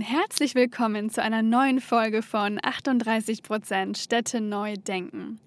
Herzlich 0.00 0.54
willkommen 0.54 1.10
zu 1.10 1.22
einer 1.22 1.42
neuen 1.42 1.80
Folge 1.80 2.22
von 2.22 2.58
38% 2.58 3.96
Städte 3.96 4.40
neu 4.40 4.74
denken. 4.76 5.38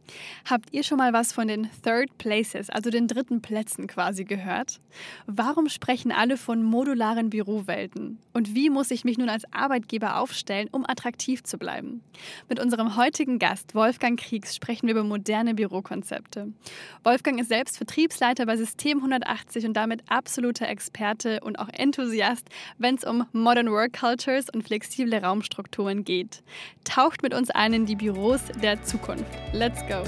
Habt 0.46 0.74
ihr 0.74 0.84
schon 0.84 0.98
mal 0.98 1.12
was 1.12 1.34
von 1.34 1.48
den 1.48 1.70
Third 1.84 2.18
Places, 2.18 2.70
also 2.70 2.90
den 2.90 3.08
dritten 3.08 3.42
Plätzen 3.42 3.88
quasi 3.88 4.26
gehört? 4.26 4.80
Warum 5.26 5.70
sprechen 5.70 6.12
alle 6.12 6.38
von 6.38 6.62
modularen 6.62 7.30
Bürowelten? 7.30 8.20
Und 8.34 8.54
wie 8.54 8.70
muss 8.70 8.92
ich 8.92 9.06
mich 9.06 9.18
nun 9.18 9.30
als 9.30 9.44
Arbeitgeber 9.52 10.20
aufstellen, 10.20 10.68
um 10.72 10.86
attraktiv 10.88 11.44
zu 11.44 11.58
bleiben? 11.58 12.04
Mit 12.48 12.60
unserem 12.60 12.96
heutigen 12.96 13.40
Gast 13.40 13.74
Wolfgang 13.74 14.20
Kriegs 14.20 14.56
sprechen 14.56 14.88
wir 14.88 14.94
über 14.94 15.04
moderne 15.04 15.56
Bürokonzepte. 15.56 16.54
Wolfgang 17.04 17.40
ist 17.40 17.50
selbst 17.50 17.78
Vertriebsleiter 17.78 18.46
bei 18.46 18.58
System 18.58 18.98
180 18.98 19.66
und 19.66 19.74
damit 19.74 20.04
absoluter 20.10 20.68
Experte 20.68 21.24
Experte 21.24 21.40
und 21.42 21.60
auch 21.60 21.70
Enthusiast, 21.70 22.48
wenn 22.78 22.96
es 22.96 23.04
um 23.04 23.26
Modern 23.32 23.70
Work 23.72 23.94
Cultures 24.00 24.43
und 24.50 24.64
flexible 24.64 25.18
Raumstrukturen 25.18 26.04
geht. 26.04 26.44
Taucht 26.84 27.24
mit 27.24 27.34
uns 27.34 27.50
ein 27.50 27.74
in 27.74 27.86
die 27.86 27.96
Büros 27.96 28.42
der 28.62 28.82
Zukunft. 28.84 29.26
Let's 29.52 29.82
go! 29.88 30.04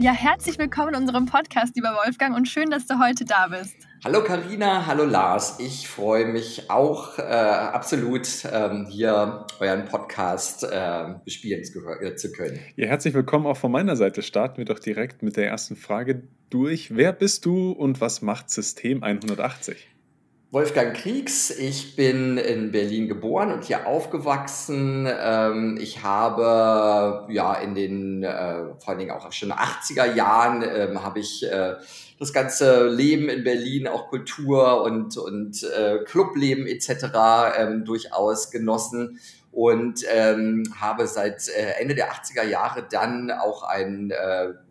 Ja, 0.00 0.12
herzlich 0.12 0.58
willkommen 0.58 0.94
in 0.94 1.00
unserem 1.00 1.26
Podcast, 1.26 1.74
lieber 1.74 1.92
Wolfgang, 2.04 2.36
und 2.36 2.46
schön, 2.46 2.70
dass 2.70 2.86
du 2.86 3.00
heute 3.00 3.24
da 3.24 3.48
bist. 3.48 3.87
Hallo 4.04 4.22
Karina, 4.22 4.86
hallo 4.86 5.04
Lars. 5.04 5.58
Ich 5.58 5.88
freue 5.88 6.26
mich 6.26 6.70
auch 6.70 7.18
äh, 7.18 7.22
absolut, 7.22 8.28
ähm, 8.50 8.86
hier 8.88 9.44
euren 9.58 9.86
Podcast 9.86 10.62
äh, 10.62 11.14
bespielen 11.24 11.64
zu, 11.64 11.80
äh, 12.00 12.14
zu, 12.14 12.30
können. 12.30 12.60
Ja, 12.76 12.86
herzlich 12.86 13.12
willkommen 13.12 13.46
auch 13.46 13.56
von 13.56 13.72
meiner 13.72 13.96
Seite. 13.96 14.22
Starten 14.22 14.58
wir 14.58 14.66
doch 14.66 14.78
direkt 14.78 15.24
mit 15.24 15.36
der 15.36 15.48
ersten 15.48 15.74
Frage 15.74 16.22
durch. 16.48 16.94
Wer 16.94 17.12
bist 17.12 17.44
du 17.44 17.72
und 17.72 18.00
was 18.00 18.22
macht 18.22 18.50
System 18.50 19.02
180? 19.02 19.88
Wolfgang 20.50 20.96
Kriegs, 20.96 21.50
ich 21.50 21.96
bin 21.96 22.38
in 22.38 22.70
Berlin 22.70 23.08
geboren 23.08 23.52
und 23.52 23.64
hier 23.64 23.86
aufgewachsen. 23.86 25.06
Ähm, 25.06 25.76
ich 25.78 26.04
habe 26.04 27.26
ja 27.28 27.52
in 27.54 27.74
den 27.74 28.22
äh, 28.22 28.74
vor 28.78 28.90
allen 28.90 28.98
Dingen 28.98 29.10
auch 29.10 29.30
schon 29.32 29.52
80er 29.52 30.14
Jahren 30.14 30.62
ähm, 30.62 31.02
habe 31.02 31.18
ich 31.18 31.44
äh, 31.44 31.74
das 32.18 32.32
ganze 32.32 32.88
Leben 32.88 33.28
in 33.28 33.44
Berlin, 33.44 33.86
auch 33.86 34.08
Kultur 34.08 34.82
und, 34.82 35.16
und 35.16 35.62
äh, 35.62 35.98
Clubleben 36.04 36.66
etc. 36.66 37.06
Ähm, 37.56 37.84
durchaus 37.84 38.50
genossen 38.50 39.20
und 39.52 40.04
habe 40.78 41.06
seit 41.06 41.48
Ende 41.48 41.94
der 41.94 42.12
80er 42.12 42.44
Jahre 42.44 42.86
dann 42.88 43.30
auch 43.30 43.62
ein 43.64 44.12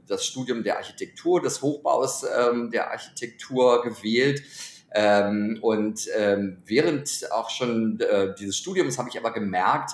das 0.08 0.26
Studium 0.26 0.64
der 0.64 0.78
Architektur, 0.78 1.42
des 1.42 1.62
Hochbaus 1.62 2.22
der 2.22 2.92
Architektur 2.92 3.82
gewählt 3.82 4.44
ähm, 4.92 5.60
und 5.62 6.08
ähm, 6.18 6.58
während 6.66 7.32
auch 7.32 7.50
schon 7.50 8.00
äh, 8.00 8.34
dieses 8.40 8.58
Studiums 8.58 8.98
habe 8.98 9.10
ich 9.10 9.18
aber 9.18 9.32
gemerkt, 9.32 9.92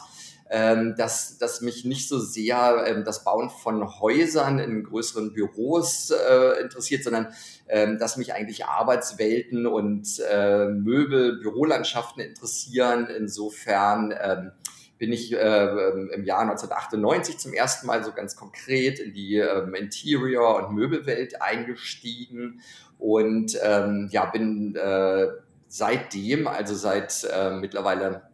ähm, 0.54 0.94
dass, 0.96 1.40
dass 1.40 1.62
mich 1.62 1.84
nicht 1.84 2.08
so 2.08 2.20
sehr 2.20 2.84
ähm, 2.86 3.04
das 3.04 3.24
Bauen 3.24 3.50
von 3.50 4.00
Häusern 4.00 4.60
in 4.60 4.84
größeren 4.84 5.34
Büros 5.34 6.12
äh, 6.12 6.62
interessiert, 6.62 7.04
sondern 7.04 7.34
ähm, 7.68 7.98
dass 7.98 8.18
mich 8.18 8.36
eigentlich 8.36 8.64
Arbeitswelten 8.66 9.66
und 9.66 10.22
äh, 10.30 10.68
Möbel, 10.68 11.40
Bürolandschaften 11.40 12.22
interessieren. 12.22 13.08
Insofern 13.08 14.14
ähm, 14.22 14.52
bin 15.00 15.12
ich 15.12 15.34
äh, 15.34 15.90
im 16.14 16.24
Jahr 16.24 16.42
1998 16.42 17.40
zum 17.40 17.54
ersten 17.54 17.88
Mal 17.88 18.04
so 18.04 18.12
ganz 18.12 18.36
konkret 18.36 19.00
in 19.00 19.12
die 19.12 19.38
ähm, 19.38 19.74
Interior- 19.74 20.68
und 20.68 20.76
Möbelwelt 20.76 21.42
eingestiegen 21.42 22.62
und 23.00 23.58
ähm, 23.64 24.08
ja, 24.12 24.26
bin 24.26 24.76
äh, 24.76 25.30
seitdem, 25.68 26.46
also 26.48 26.76
seit 26.76 27.28
äh, 27.34 27.50
mittlerweile 27.50 28.33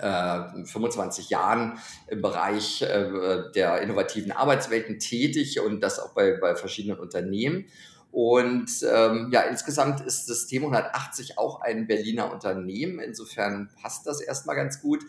25 0.00 1.30
Jahren 1.30 1.78
im 2.08 2.20
Bereich 2.20 2.82
äh, 2.82 3.50
der 3.54 3.80
innovativen 3.80 4.32
Arbeitswelten 4.32 4.98
tätig 4.98 5.60
und 5.60 5.80
das 5.80 6.00
auch 6.00 6.14
bei, 6.14 6.36
bei 6.40 6.56
verschiedenen 6.56 6.98
Unternehmen. 6.98 7.66
Und 8.14 8.70
ähm, 8.88 9.30
ja, 9.32 9.40
insgesamt 9.40 10.00
ist 10.00 10.26
System 10.26 10.62
180 10.62 11.36
auch 11.36 11.62
ein 11.62 11.88
Berliner 11.88 12.32
Unternehmen. 12.32 13.00
Insofern 13.00 13.70
passt 13.82 14.06
das 14.06 14.20
erstmal 14.20 14.54
ganz 14.54 14.80
gut. 14.80 15.04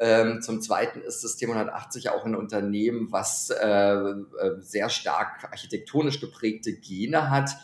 Ähm, 0.00 0.42
zum 0.42 0.60
Zweiten 0.60 1.00
ist 1.00 1.20
System 1.20 1.50
180 1.50 2.10
auch 2.10 2.24
ein 2.24 2.34
Unternehmen, 2.34 3.12
was 3.12 3.50
äh, 3.50 3.64
äh, 3.64 4.16
sehr 4.58 4.88
stark 4.90 5.44
architektonisch 5.44 6.20
geprägte 6.20 6.72
Gene 6.72 7.30
hat 7.30 7.56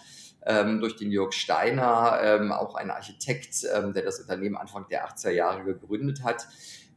ähm, 0.46 0.80
durch 0.80 0.96
den 0.96 1.10
Jörg 1.10 1.32
Steiner, 1.32 2.18
ähm, 2.22 2.52
auch 2.52 2.74
ein 2.74 2.90
Architekt, 2.90 3.64
ähm, 3.74 3.92
der 3.92 4.02
das 4.02 4.20
Unternehmen 4.20 4.56
Anfang 4.56 4.86
der 4.88 5.08
80er 5.08 5.30
Jahre 5.30 5.64
gegründet 5.64 6.22
hat. 6.22 6.46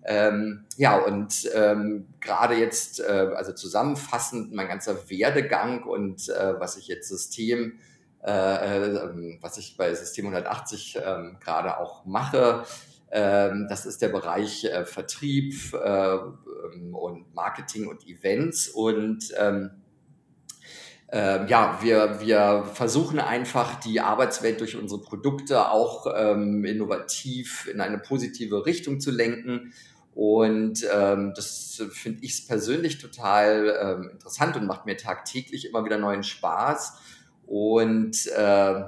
Ähm, 0.04 0.66
ja, 0.78 0.98
und 0.98 1.50
ähm, 1.54 2.08
gerade 2.22 2.56
jetzt, 2.56 3.00
äh, 3.00 3.32
also 3.36 3.54
zusammenfassend, 3.54 4.54
mein 4.54 4.68
ganzer 4.68 5.10
Werdegang 5.10 5.84
und 5.84 6.30
äh, 6.30 6.60
was 6.60 6.78
ich 6.78 6.88
jetzt 6.88 7.10
System, 7.10 7.80
äh, 8.24 8.32
äh 8.32 9.38
was 9.42 9.58
ich 9.58 9.76
bei 9.76 9.94
System 9.94 10.26
180 10.26 11.00
ähm, 11.04 11.38
gerade 11.40 11.78
auch 11.80 12.06
mache, 12.06 12.64
das 13.10 13.86
ist 13.86 14.02
der 14.02 14.10
Bereich 14.10 14.66
äh, 14.66 14.84
Vertrieb 14.84 15.74
äh, 15.74 16.18
und 16.92 17.34
Marketing 17.34 17.88
und 17.88 18.06
Events 18.06 18.68
und 18.68 19.32
ähm, 21.10 21.48
ja, 21.48 21.80
wir, 21.82 22.20
wir 22.20 22.66
versuchen 22.74 23.20
einfach 23.20 23.80
die 23.80 24.02
Arbeitswelt 24.02 24.60
durch 24.60 24.76
unsere 24.76 25.02
Produkte 25.02 25.72
auch 25.72 26.06
ähm, 26.14 26.66
innovativ 26.66 27.70
in 27.72 27.80
eine 27.80 27.98
positive 27.98 28.66
Richtung 28.66 29.00
zu 29.00 29.12
lenken. 29.12 29.74
Und 30.14 30.86
ähm, 30.94 31.34
das 31.36 31.82
finde 31.92 32.24
ich 32.24 32.48
persönlich 32.48 32.98
total 32.98 33.78
ähm, 33.82 34.10
interessant 34.12 34.58
und 34.58 34.66
macht 34.66 34.86
mir 34.86 34.98
tagtäglich 34.98 35.66
immer 35.70 35.86
wieder 35.86 35.98
neuen 35.98 36.24
Spaß. 36.24 36.98
Und 37.46 38.28
äh, 38.36 38.40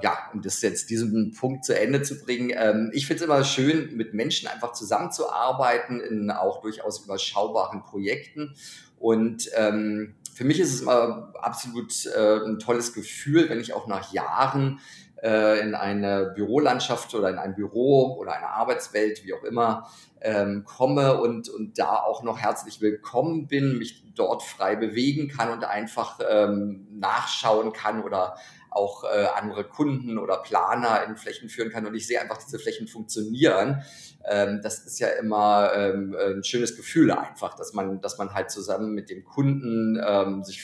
ja, 0.02 0.18
um 0.34 0.42
das 0.42 0.60
jetzt 0.60 0.90
diesen 0.90 1.32
Punkt 1.32 1.64
zu 1.64 1.78
Ende 1.78 2.02
zu 2.02 2.18
bringen, 2.20 2.52
ähm, 2.54 2.90
ich 2.92 3.06
finde 3.06 3.22
es 3.22 3.26
immer 3.26 3.44
schön, 3.44 3.96
mit 3.96 4.12
Menschen 4.12 4.48
einfach 4.48 4.72
zusammenzuarbeiten 4.72 6.00
in 6.00 6.30
auch 6.30 6.60
durchaus 6.60 7.02
überschaubaren 7.02 7.82
Projekten. 7.82 8.54
Und 8.98 9.48
ähm, 9.56 10.16
für 10.40 10.46
mich 10.46 10.58
ist 10.58 10.72
es 10.72 10.80
immer 10.80 11.34
absolut 11.38 11.92
äh, 12.06 12.38
ein 12.46 12.58
tolles 12.58 12.94
Gefühl, 12.94 13.50
wenn 13.50 13.60
ich 13.60 13.74
auch 13.74 13.86
nach 13.86 14.10
Jahren 14.10 14.80
äh, 15.22 15.60
in 15.60 15.74
eine 15.74 16.32
Bürolandschaft 16.34 17.14
oder 17.14 17.28
in 17.28 17.36
ein 17.36 17.54
Büro 17.54 18.16
oder 18.18 18.32
eine 18.32 18.48
Arbeitswelt, 18.48 19.22
wie 19.22 19.34
auch 19.34 19.44
immer, 19.44 19.90
ähm, 20.22 20.64
komme 20.64 21.20
und, 21.20 21.50
und 21.50 21.78
da 21.78 21.96
auch 21.96 22.22
noch 22.22 22.38
herzlich 22.38 22.80
willkommen 22.80 23.48
bin, 23.48 23.76
mich 23.76 24.02
dort 24.14 24.42
frei 24.42 24.76
bewegen 24.76 25.28
kann 25.28 25.50
und 25.50 25.64
einfach 25.64 26.18
ähm, 26.26 26.88
nachschauen 26.90 27.74
kann 27.74 28.02
oder 28.02 28.34
auch 28.70 29.04
äh, 29.04 29.26
andere 29.34 29.64
Kunden 29.64 30.18
oder 30.18 30.38
Planer 30.38 31.04
in 31.04 31.16
Flächen 31.16 31.48
führen 31.48 31.70
kann 31.70 31.86
und 31.86 31.94
ich 31.94 32.06
sehe 32.06 32.20
einfach, 32.20 32.38
diese 32.38 32.58
Flächen 32.58 32.86
funktionieren. 32.86 33.82
Ähm, 34.24 34.60
das 34.62 34.86
ist 34.86 35.00
ja 35.00 35.08
immer 35.08 35.72
ähm, 35.74 36.16
ein 36.18 36.44
schönes 36.44 36.76
Gefühl 36.76 37.10
einfach, 37.10 37.54
dass 37.54 37.72
man, 37.72 38.00
dass 38.00 38.18
man 38.18 38.32
halt 38.34 38.50
zusammen 38.50 38.92
mit 38.94 39.10
dem 39.10 39.24
Kunden 39.24 40.00
ähm, 40.04 40.44
sich 40.44 40.62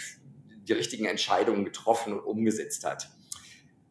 die 0.68 0.72
richtigen 0.72 1.06
Entscheidungen 1.06 1.64
getroffen 1.64 2.12
und 2.12 2.20
umgesetzt 2.20 2.84
hat. 2.84 3.08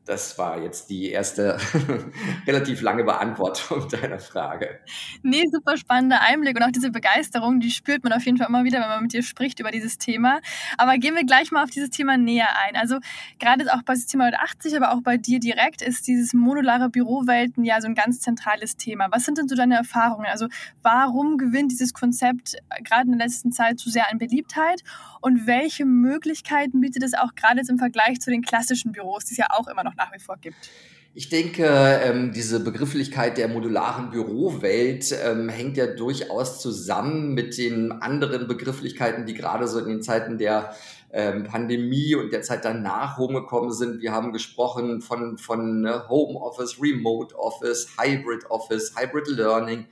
Das 0.06 0.38
war 0.38 0.62
jetzt 0.62 0.92
die 0.92 1.10
erste 1.10 1.58
relativ 2.48 2.82
lange 2.82 3.04
Beantwortung 3.04 3.90
deiner 4.02 4.20
Frage. 4.20 4.80
Nee, 5.24 5.44
super 5.52 5.78
spannender 5.78 6.22
Einblick 6.22 6.56
und 6.56 6.62
auch 6.62 6.72
diese 6.72 6.92
Begeisterung, 6.92 7.60
die 7.60 7.72
spürt 7.72 8.04
man 8.04 8.14
auf 8.14 8.24
jeden 8.24 8.38
Fall 8.38 8.48
immer 8.48 8.64
wieder, 8.64 8.82
wenn 8.82 8.90
man 8.90 9.02
mit 9.02 9.14
dir 9.14 9.24
spricht 9.24 9.60
über 9.60 9.72
dieses 9.72 9.98
Thema. 9.98 10.42
Aber 10.78 10.98
gehen 11.00 11.16
wir 11.16 11.26
gleich 11.26 11.52
mal 11.52 11.64
auf 11.64 11.72
dieses 11.72 11.90
Thema 11.90 12.18
näher 12.18 12.50
ein. 12.68 12.76
Also 12.76 13.00
gerade 13.40 13.66
auch 13.74 13.82
bei 13.82 13.96
System 13.96 14.22
180, 14.22 14.76
aber 14.76 14.92
auch 14.92 15.02
bei 15.02 15.18
dir 15.18 15.40
direkt 15.40 15.82
ist 15.82 16.08
dieses 16.08 16.34
modulare 16.34 16.90
Bürowelten 16.90 17.64
ja 17.64 17.82
so 17.82 17.88
ein 17.88 17.96
ganz 17.96 18.20
zentrales 18.20 18.78
Thema. 18.78 19.08
Was 19.10 19.26
sind 19.26 19.40
denn 19.40 19.48
so 19.48 19.56
deine 19.56 19.76
Erfahrungen? 19.76 20.28
Also 20.28 20.48
warum 20.84 21.40
gewinnt 21.40 21.72
dieses 21.72 21.94
Konzept 21.94 22.54
äh, 22.70 22.84
gerade 22.84 23.06
in 23.06 23.18
der 23.18 23.26
letzten 23.26 23.52
Zeit 23.52 23.80
so 23.80 23.90
sehr 23.90 24.12
an 24.12 24.20
Beliebtheit 24.20 24.84
und 25.22 25.48
welche 25.48 25.86
Möglichkeiten 25.86 26.82
bietet 26.82 27.02
es 27.02 27.16
auch 27.16 27.34
gerade 27.34 27.58
jetzt 27.58 27.72
im 27.72 27.80
Vergleich 27.80 28.22
zu 28.22 28.30
den 28.30 28.44
klassischen 28.44 28.92
Büros, 28.92 29.26
die 29.26 29.34
es 29.34 29.38
ja 29.38 29.48
auch 29.50 29.68
immer 29.68 29.84
noch 29.84 29.95
nach 29.96 30.14
wie 30.14 30.20
vor 30.20 30.38
gibt? 30.38 30.70
Ich 31.18 31.30
denke, 31.30 31.66
ähm, 31.66 32.34
diese 32.34 32.60
Begrifflichkeit 32.60 33.38
der 33.38 33.48
modularen 33.48 34.10
Bürowelt 34.10 35.16
ähm, 35.24 35.48
hängt 35.48 35.78
ja 35.78 35.88
durchaus 35.88 36.60
zusammen 36.60 37.34
mit 37.34 37.58
den 37.58 37.94
anderen 37.94 38.48
Begrifflichkeiten, 38.48 39.26
die 39.26 39.34
gerade 39.34 39.66
so 39.70 39.80
in 39.80 39.88
den 39.88 40.02
Zeiten 40.02 40.38
der 40.38 40.76
ähm, 41.14 41.46
Pandemie 41.46 42.16
und 42.16 42.34
der 42.34 42.42
Zeit 42.42 42.66
danach 42.66 43.18
rumgekommen 43.18 43.72
sind. 43.72 44.02
Wir 44.02 44.12
haben 44.12 44.34
gesprochen 44.34 45.02
von, 45.02 45.38
von 45.38 45.80
ne, 45.84 46.04
Home 46.10 46.38
Office, 46.38 46.82
Remote 46.82 47.34
Office, 47.40 47.88
Hybrid 47.98 48.50
Office, 48.50 48.94
Hybrid 48.98 49.30
Learning, 49.30 49.86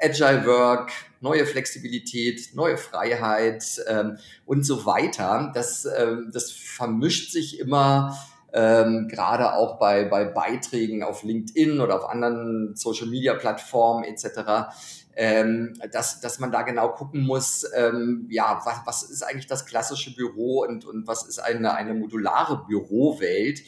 Agile 0.00 0.46
Work, 0.46 0.90
neue 1.20 1.44
Flexibilität, 1.44 2.54
neue 2.54 2.78
Freiheit 2.78 3.62
ähm, 3.86 4.16
und 4.46 4.64
so 4.64 4.86
weiter. 4.86 5.52
Das, 5.54 5.84
ähm, 5.84 6.30
das 6.32 6.50
vermischt 6.50 7.30
sich 7.30 7.60
immer 7.60 8.16
ähm, 8.52 9.08
gerade 9.08 9.54
auch 9.54 9.78
bei, 9.78 10.04
bei 10.04 10.24
Beiträgen 10.24 11.02
auf 11.02 11.22
LinkedIn 11.22 11.80
oder 11.80 11.96
auf 11.96 12.08
anderen 12.08 12.76
Social-Media-Plattformen 12.76 14.04
etc., 14.04 14.72
ähm, 15.14 15.74
dass, 15.92 16.20
dass 16.20 16.38
man 16.38 16.52
da 16.52 16.62
genau 16.62 16.88
gucken 16.90 17.22
muss, 17.22 17.66
ähm, 17.74 18.26
ja, 18.30 18.62
was, 18.64 18.80
was 18.86 19.02
ist 19.02 19.22
eigentlich 19.22 19.46
das 19.46 19.66
klassische 19.66 20.14
Büro 20.14 20.62
und, 20.62 20.86
und 20.86 21.06
was 21.06 21.26
ist 21.26 21.38
eine, 21.38 21.74
eine 21.74 21.92
modulare 21.92 22.64
Bürowelt. 22.66 23.60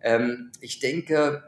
Ähm, 0.00 0.52
ich 0.60 0.78
denke, 0.78 1.42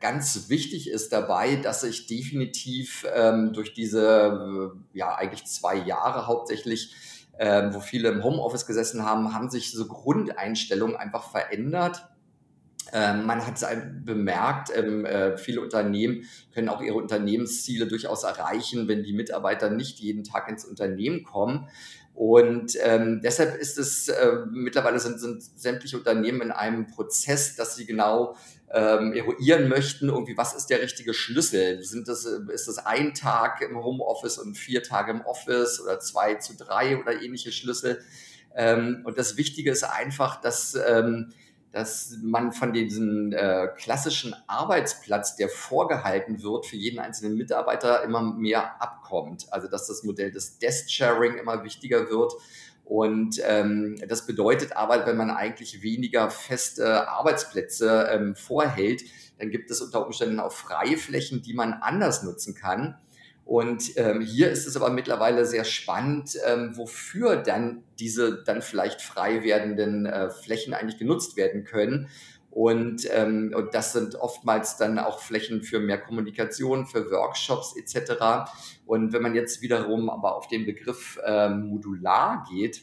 ganz 0.00 0.48
wichtig 0.48 0.88
ist 0.88 1.12
dabei, 1.12 1.56
dass 1.56 1.82
ich 1.82 2.06
definitiv 2.06 3.04
ähm, 3.14 3.52
durch 3.52 3.74
diese, 3.74 4.72
ja, 4.92 5.14
eigentlich 5.14 5.46
zwei 5.46 5.76
Jahre 5.76 6.28
hauptsächlich, 6.28 6.94
ähm, 7.38 7.74
wo 7.74 7.80
viele 7.80 8.08
im 8.10 8.22
Homeoffice 8.22 8.66
gesessen 8.66 9.04
haben, 9.04 9.34
haben 9.34 9.50
sich 9.50 9.72
so 9.72 9.86
Grundeinstellungen 9.86 10.96
einfach 10.96 11.30
verändert 11.30 12.08
man 12.92 13.46
hat 13.46 13.58
bemerkt, 14.04 14.70
ähm, 14.74 15.06
äh, 15.06 15.36
viele 15.38 15.60
Unternehmen 15.60 16.24
können 16.52 16.68
auch 16.68 16.82
ihre 16.82 16.96
Unternehmensziele 16.96 17.86
durchaus 17.86 18.22
erreichen, 18.24 18.86
wenn 18.88 19.02
die 19.02 19.14
Mitarbeiter 19.14 19.70
nicht 19.70 19.98
jeden 19.98 20.24
Tag 20.24 20.48
ins 20.48 20.64
Unternehmen 20.64 21.22
kommen. 21.22 21.68
Und 22.14 22.76
ähm, 22.82 23.20
deshalb 23.22 23.58
ist 23.58 23.78
es, 23.78 24.08
äh, 24.08 24.32
mittlerweile 24.50 25.00
sind, 25.00 25.18
sind 25.18 25.42
sämtliche 25.42 25.96
Unternehmen 25.96 26.42
in 26.42 26.50
einem 26.50 26.86
Prozess, 26.86 27.56
dass 27.56 27.76
sie 27.76 27.86
genau 27.86 28.36
ähm, 28.70 29.12
eruieren 29.14 29.68
möchten, 29.68 30.08
irgendwie, 30.08 30.36
was 30.36 30.54
ist 30.54 30.66
der 30.66 30.82
richtige 30.82 31.14
Schlüssel? 31.14 31.82
Sind 31.82 32.08
das, 32.08 32.24
ist 32.24 32.68
das 32.68 32.78
ein 32.78 33.14
Tag 33.14 33.62
im 33.62 33.82
Homeoffice 33.82 34.38
und 34.38 34.56
vier 34.56 34.82
Tage 34.82 35.12
im 35.12 35.22
Office 35.22 35.80
oder 35.80 36.00
zwei 36.00 36.34
zu 36.34 36.56
drei 36.56 36.98
oder 36.98 37.22
ähnliche 37.22 37.52
Schlüssel? 37.52 38.02
Ähm, 38.54 39.02
und 39.04 39.16
das 39.16 39.36
Wichtige 39.36 39.70
ist 39.70 39.84
einfach, 39.84 40.40
dass 40.40 40.74
ähm, 40.74 41.32
dass 41.72 42.18
man 42.22 42.52
von 42.52 42.72
diesem 42.72 43.32
äh, 43.32 43.68
klassischen 43.76 44.36
Arbeitsplatz, 44.46 45.36
der 45.36 45.48
vorgehalten 45.48 46.42
wird, 46.42 46.66
für 46.66 46.76
jeden 46.76 46.98
einzelnen 46.98 47.36
Mitarbeiter 47.36 48.02
immer 48.04 48.20
mehr 48.20 48.80
abkommt. 48.80 49.46
Also 49.50 49.68
dass 49.68 49.86
das 49.86 50.02
Modell 50.02 50.30
des 50.30 50.58
Desk-Sharing 50.58 51.38
immer 51.38 51.64
wichtiger 51.64 52.10
wird. 52.10 52.34
Und 52.84 53.40
ähm, 53.46 53.96
das 54.06 54.26
bedeutet 54.26 54.76
aber, 54.76 55.06
wenn 55.06 55.16
man 55.16 55.30
eigentlich 55.30 55.82
weniger 55.82 56.30
feste 56.30 57.08
Arbeitsplätze 57.08 58.08
ähm, 58.12 58.36
vorhält, 58.36 59.02
dann 59.38 59.50
gibt 59.50 59.70
es 59.70 59.80
unter 59.80 60.04
Umständen 60.04 60.40
auch 60.40 60.52
freie 60.52 60.98
Flächen, 60.98 61.42
die 61.42 61.54
man 61.54 61.72
anders 61.72 62.22
nutzen 62.22 62.54
kann. 62.54 62.98
Und 63.44 63.96
ähm, 63.96 64.20
hier 64.20 64.50
ist 64.50 64.66
es 64.66 64.76
aber 64.76 64.90
mittlerweile 64.90 65.44
sehr 65.44 65.64
spannend, 65.64 66.36
ähm, 66.46 66.76
wofür 66.76 67.36
dann 67.36 67.82
diese 67.98 68.42
dann 68.44 68.62
vielleicht 68.62 69.02
frei 69.02 69.42
werdenden 69.42 70.06
äh, 70.06 70.30
Flächen 70.30 70.74
eigentlich 70.74 70.98
genutzt 70.98 71.36
werden 71.36 71.64
können. 71.64 72.08
Und, 72.50 73.08
ähm, 73.10 73.52
und 73.56 73.74
das 73.74 73.94
sind 73.94 74.14
oftmals 74.14 74.76
dann 74.76 74.98
auch 74.98 75.20
Flächen 75.20 75.62
für 75.62 75.80
mehr 75.80 75.98
Kommunikation, 75.98 76.86
für 76.86 77.10
Workshops 77.10 77.74
etc. 77.76 78.50
Und 78.84 79.12
wenn 79.14 79.22
man 79.22 79.34
jetzt 79.34 79.62
wiederum 79.62 80.10
aber 80.10 80.36
auf 80.36 80.48
den 80.48 80.66
Begriff 80.66 81.18
ähm, 81.24 81.68
modular 81.68 82.44
geht, 82.52 82.82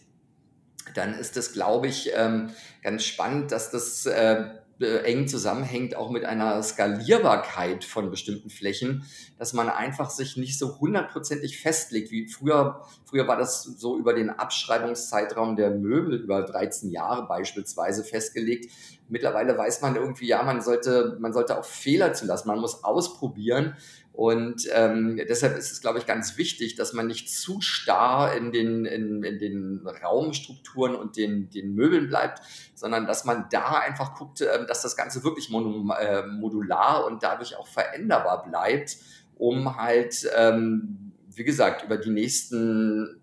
dann 0.95 1.13
ist 1.13 1.37
das, 1.37 1.53
glaube 1.53 1.87
ich, 1.87 2.11
ähm, 2.15 2.49
ganz 2.81 3.03
spannend, 3.05 3.51
dass 3.51 3.69
das 3.69 4.07
äh, 4.07 4.45
eng 4.79 5.27
zusammenhängt 5.27 5.95
auch 5.95 6.09
mit 6.09 6.25
einer 6.25 6.61
Skalierbarkeit 6.63 7.83
von 7.83 8.09
bestimmten 8.09 8.49
Flächen, 8.49 9.03
dass 9.37 9.53
man 9.53 9.69
einfach 9.69 10.09
sich 10.09 10.37
nicht 10.37 10.57
so 10.57 10.79
hundertprozentig 10.79 11.59
festlegt, 11.59 12.11
wie 12.11 12.27
früher, 12.27 12.85
früher 13.09 13.27
war 13.27 13.37
das 13.37 13.63
so 13.63 13.97
über 13.97 14.13
den 14.13 14.29
Abschreibungszeitraum 14.29 15.55
der 15.55 15.71
Möbel 15.71 16.15
über 16.15 16.43
13 16.43 16.91
Jahre 16.91 17.27
beispielsweise 17.27 18.03
festgelegt. 18.03 18.71
Mittlerweile 19.07 19.57
weiß 19.57 19.81
man 19.81 19.95
irgendwie, 19.95 20.27
ja, 20.27 20.43
man 20.43 20.61
sollte, 20.61 21.17
man 21.19 21.33
sollte 21.33 21.57
auch 21.57 21.65
Fehler 21.65 22.13
zulassen, 22.13 22.47
man 22.47 22.59
muss 22.59 22.83
ausprobieren 22.83 23.75
und 24.19 24.67
ähm, 24.73 25.17
deshalb 25.29 25.57
ist 25.57 25.71
es, 25.71 25.79
glaube 25.79 25.97
ich, 25.97 26.05
ganz 26.05 26.37
wichtig, 26.37 26.75
dass 26.75 26.91
man 26.91 27.07
nicht 27.07 27.31
zu 27.31 27.61
starr 27.61 28.35
in 28.35 28.51
den, 28.51 28.83
in, 28.83 29.23
in 29.23 29.39
den 29.39 29.87
Raumstrukturen 29.87 30.93
und 30.93 31.15
den, 31.15 31.49
den 31.49 31.73
Möbeln 31.73 32.09
bleibt, 32.09 32.41
sondern 32.75 33.07
dass 33.07 33.23
man 33.23 33.45
da 33.49 33.79
einfach 33.79 34.15
guckt, 34.15 34.41
äh, 34.41 34.65
dass 34.65 34.81
das 34.81 34.97
Ganze 34.97 35.23
wirklich 35.23 35.49
äh, 35.49 36.23
modular 36.27 37.05
und 37.05 37.23
dadurch 37.23 37.55
auch 37.55 37.67
veränderbar 37.67 38.43
bleibt, 38.43 38.97
um 39.37 39.77
halt, 39.77 40.29
ähm, 40.35 40.98
wie 41.39 41.43
gesagt, 41.43 41.83
über 41.83 41.97
die 41.97 42.11
nächsten 42.11 43.19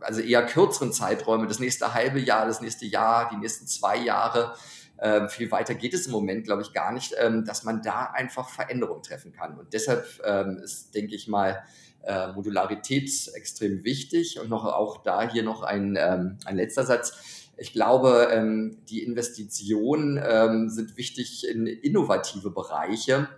also 0.00 0.20
eher 0.20 0.44
kürzeren 0.46 0.92
Zeiträume, 0.92 1.46
das 1.46 1.60
nächste 1.60 1.94
halbe 1.94 2.18
Jahr, 2.18 2.46
das 2.46 2.60
nächste 2.60 2.86
Jahr, 2.86 3.30
die 3.30 3.36
nächsten 3.36 3.66
zwei 3.66 3.96
Jahre, 3.96 4.54
ähm, 5.00 5.28
viel 5.28 5.50
weiter 5.50 5.74
geht 5.74 5.94
es 5.94 6.06
im 6.06 6.12
Moment, 6.12 6.44
glaube 6.44 6.62
ich, 6.62 6.72
gar 6.72 6.92
nicht, 6.92 7.14
ähm, 7.18 7.44
dass 7.44 7.64
man 7.64 7.82
da 7.82 8.04
einfach 8.06 8.48
Veränderungen 8.48 9.02
treffen 9.02 9.32
kann. 9.32 9.58
Und 9.58 9.72
deshalb 9.72 10.06
ähm, 10.24 10.60
ist, 10.62 10.94
denke 10.94 11.14
ich 11.14 11.28
mal, 11.28 11.62
äh, 12.04 12.32
Modularität 12.32 13.10
extrem 13.34 13.84
wichtig. 13.84 14.38
Und 14.40 14.50
noch 14.50 14.64
auch 14.64 15.02
da 15.02 15.28
hier 15.28 15.42
noch 15.42 15.62
ein, 15.62 15.96
ähm, 15.98 16.38
ein 16.44 16.56
letzter 16.56 16.84
Satz. 16.84 17.50
Ich 17.56 17.72
glaube, 17.72 18.28
ähm, 18.30 18.78
die 18.88 19.02
Investitionen 19.02 20.20
ähm, 20.24 20.68
sind 20.68 20.96
wichtig 20.96 21.46
in 21.48 21.66
innovative 21.66 22.50
Bereiche, 22.50 23.28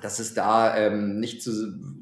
dass 0.00 0.20
es 0.20 0.34
da 0.34 0.76
ähm, 0.76 1.18
nicht 1.18 1.42
zu 1.42 1.52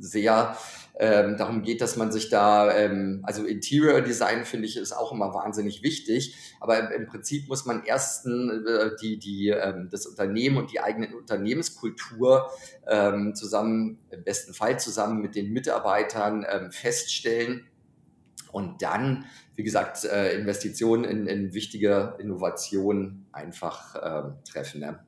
sehr 0.01 0.57
ähm, 0.99 1.37
darum 1.37 1.63
geht, 1.63 1.81
dass 1.81 1.97
man 1.97 2.11
sich 2.11 2.31
da, 2.31 2.75
ähm, 2.75 3.21
also 3.23 3.45
Interior 3.45 4.01
Design 4.01 4.45
finde 4.45 4.67
ich 4.67 4.77
ist 4.77 4.93
auch 4.93 5.13
immer 5.13 5.35
wahnsinnig 5.35 5.83
wichtig, 5.83 6.35
aber 6.59 6.93
im, 6.95 7.07
Prinzip 7.07 7.49
muss 7.49 7.67
man 7.67 7.85
erst 7.85 8.27
äh, 8.27 8.91
die, 9.01 9.19
die, 9.19 9.49
ähm, 9.49 9.89
das 9.91 10.07
Unternehmen 10.07 10.57
und 10.57 10.73
die 10.73 10.81
eigene 10.81 11.15
Unternehmenskultur 11.15 12.51
ähm, 12.87 13.35
zusammen, 13.35 13.99
im 14.11 14.25
besten 14.25 14.55
Fall 14.55 14.81
zusammen 14.81 15.21
mit 15.21 15.35
den 15.35 15.53
Mitarbeitern 15.53 16.47
ähm, 16.49 16.73
feststellen 16.73 17.67
und 18.53 18.81
dann, 18.81 19.27
wie 19.55 19.65
gesagt, 19.65 20.03
äh, 20.05 20.35
Investitionen 20.35 21.05
in, 21.05 21.27
in 21.27 21.53
wichtige 21.53 22.17
Innovationen 22.19 23.27
einfach 23.33 23.95
ähm, 24.03 24.37
treffen. 24.51 24.81
Ne? 24.81 24.99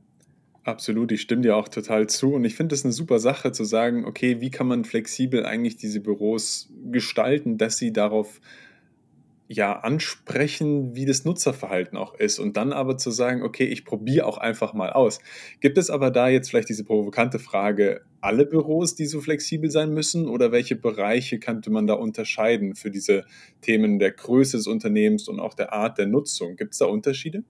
Absolut, 0.68 1.12
ich 1.12 1.22
stimme 1.22 1.40
dir 1.40 1.56
auch 1.56 1.70
total 1.70 2.08
zu. 2.08 2.34
Und 2.34 2.44
ich 2.44 2.54
finde 2.54 2.74
es 2.74 2.84
eine 2.84 2.92
super 2.92 3.18
Sache 3.18 3.52
zu 3.52 3.64
sagen, 3.64 4.04
okay, 4.04 4.42
wie 4.42 4.50
kann 4.50 4.66
man 4.66 4.84
flexibel 4.84 5.46
eigentlich 5.46 5.78
diese 5.78 6.00
Büros 6.00 6.70
gestalten, 6.90 7.56
dass 7.56 7.78
sie 7.78 7.90
darauf 7.90 8.42
ja 9.46 9.78
ansprechen, 9.78 10.94
wie 10.94 11.06
das 11.06 11.24
Nutzerverhalten 11.24 11.96
auch 11.96 12.12
ist. 12.16 12.38
Und 12.38 12.58
dann 12.58 12.74
aber 12.74 12.98
zu 12.98 13.10
sagen, 13.10 13.42
okay, 13.44 13.64
ich 13.64 13.86
probiere 13.86 14.26
auch 14.26 14.36
einfach 14.36 14.74
mal 14.74 14.90
aus. 14.92 15.20
Gibt 15.60 15.78
es 15.78 15.88
aber 15.88 16.10
da 16.10 16.28
jetzt 16.28 16.50
vielleicht 16.50 16.68
diese 16.68 16.84
provokante 16.84 17.38
Frage, 17.38 18.02
alle 18.20 18.44
Büros, 18.44 18.94
die 18.94 19.06
so 19.06 19.22
flexibel 19.22 19.70
sein 19.70 19.94
müssen? 19.94 20.28
Oder 20.28 20.52
welche 20.52 20.76
Bereiche 20.76 21.38
könnte 21.38 21.70
man 21.70 21.86
da 21.86 21.94
unterscheiden 21.94 22.74
für 22.74 22.90
diese 22.90 23.24
Themen 23.62 23.98
der 23.98 24.10
Größe 24.10 24.58
des 24.58 24.66
Unternehmens 24.66 25.28
und 25.28 25.40
auch 25.40 25.54
der 25.54 25.72
Art 25.72 25.96
der 25.96 26.08
Nutzung? 26.08 26.56
Gibt 26.56 26.74
es 26.74 26.78
da 26.80 26.84
Unterschiede? 26.84 27.42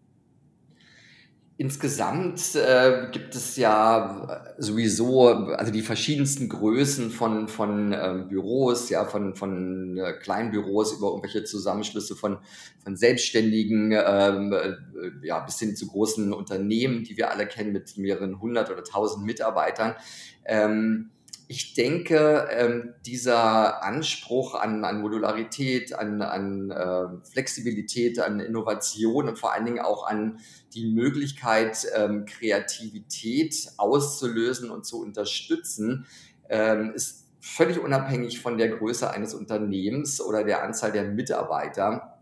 Insgesamt 1.61 2.55
äh, 2.55 3.09
gibt 3.11 3.35
es 3.35 3.57
ja 3.57 4.55
sowieso 4.59 5.27
also 5.27 5.73
die 5.73 5.83
verschiedensten 5.83 6.49
Größen 6.49 7.11
von, 7.11 7.49
von 7.49 7.93
ähm, 7.93 8.29
Büros, 8.29 8.91
ja, 8.91 9.05
von, 9.05 9.35
von 9.35 9.99
äh, 9.99 10.13
kleinen 10.13 10.53
Büros 10.53 10.97
über 10.97 11.09
irgendwelche 11.09 11.43
Zusammenschlüsse 11.43 12.15
von, 12.15 12.39
von 12.85 12.95
Selbstständigen, 12.95 13.91
ähm, 13.91 14.53
äh, 14.53 15.27
ja, 15.27 15.41
bis 15.41 15.59
hin 15.59 15.75
zu 15.75 15.89
großen 15.89 16.33
Unternehmen, 16.33 17.03
die 17.03 17.17
wir 17.17 17.33
alle 17.33 17.49
kennen 17.49 17.73
mit 17.73 17.99
mehreren 17.99 18.41
hundert 18.41 18.71
oder 18.71 18.85
tausend 18.85 19.27
Mitarbeitern. 19.27 19.97
Ähm, 20.45 21.11
ich 21.51 21.73
denke, 21.73 22.47
ähm, 22.51 22.95
dieser 23.07 23.83
Anspruch 23.83 24.55
an, 24.55 24.85
an 24.85 25.01
Modularität, 25.01 25.95
an, 25.95 26.21
an 26.21 26.71
äh, 26.71 27.27
Flexibilität, 27.27 28.21
an 28.21 28.39
Innovation 28.39 29.29
und 29.31 29.39
vor 29.39 29.55
allen 29.55 29.65
Dingen 29.65 29.81
auch 29.81 30.07
an 30.07 30.41
die 30.75 30.87
Möglichkeit, 30.87 31.87
ähm, 31.97 32.27
Kreativität 32.27 33.71
auszulösen 33.79 34.71
und 34.71 34.85
zu 34.85 35.01
unterstützen, 35.01 36.07
ähm, 36.51 36.93
ist 36.95 37.25
völlig 37.41 37.79
unabhängig 37.79 38.41
von 38.41 38.59
der 38.59 38.69
Größe 38.69 39.11
eines 39.11 39.33
Unternehmens 39.33 40.21
oder 40.21 40.45
der 40.45 40.63
Anzahl 40.63 40.93
der 40.93 41.05
Mitarbeiter. 41.05 42.15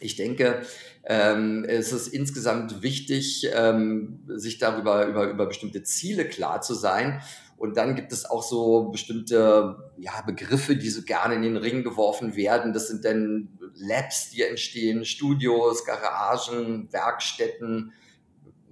ich 0.00 0.14
denke, 0.14 0.62
ähm, 1.04 1.64
es 1.64 1.92
ist 1.92 2.08
insgesamt 2.08 2.82
wichtig, 2.82 3.48
ähm, 3.52 4.20
sich 4.28 4.58
darüber 4.58 5.06
über, 5.06 5.28
über 5.28 5.46
bestimmte 5.46 5.82
Ziele 5.82 6.24
klar 6.24 6.60
zu 6.60 6.74
sein. 6.74 7.20
Und 7.58 7.76
dann 7.76 7.96
gibt 7.96 8.12
es 8.12 8.24
auch 8.24 8.42
so 8.42 8.84
bestimmte 8.84 9.90
ja, 9.98 10.20
Begriffe, 10.24 10.76
die 10.76 10.90
so 10.90 11.02
gerne 11.02 11.34
in 11.34 11.42
den 11.42 11.56
Ring 11.56 11.82
geworfen 11.82 12.36
werden. 12.36 12.72
Das 12.72 12.86
sind 12.86 13.04
dann 13.04 13.48
Labs, 13.74 14.30
die 14.30 14.42
entstehen, 14.42 15.04
Studios, 15.04 15.84
Garagen, 15.84 16.88
Werkstätten, 16.92 17.92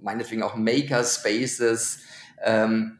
meinetwegen 0.01 0.41
auch 0.41 0.55
Makerspaces. 0.55 1.99
Ähm, 2.41 2.97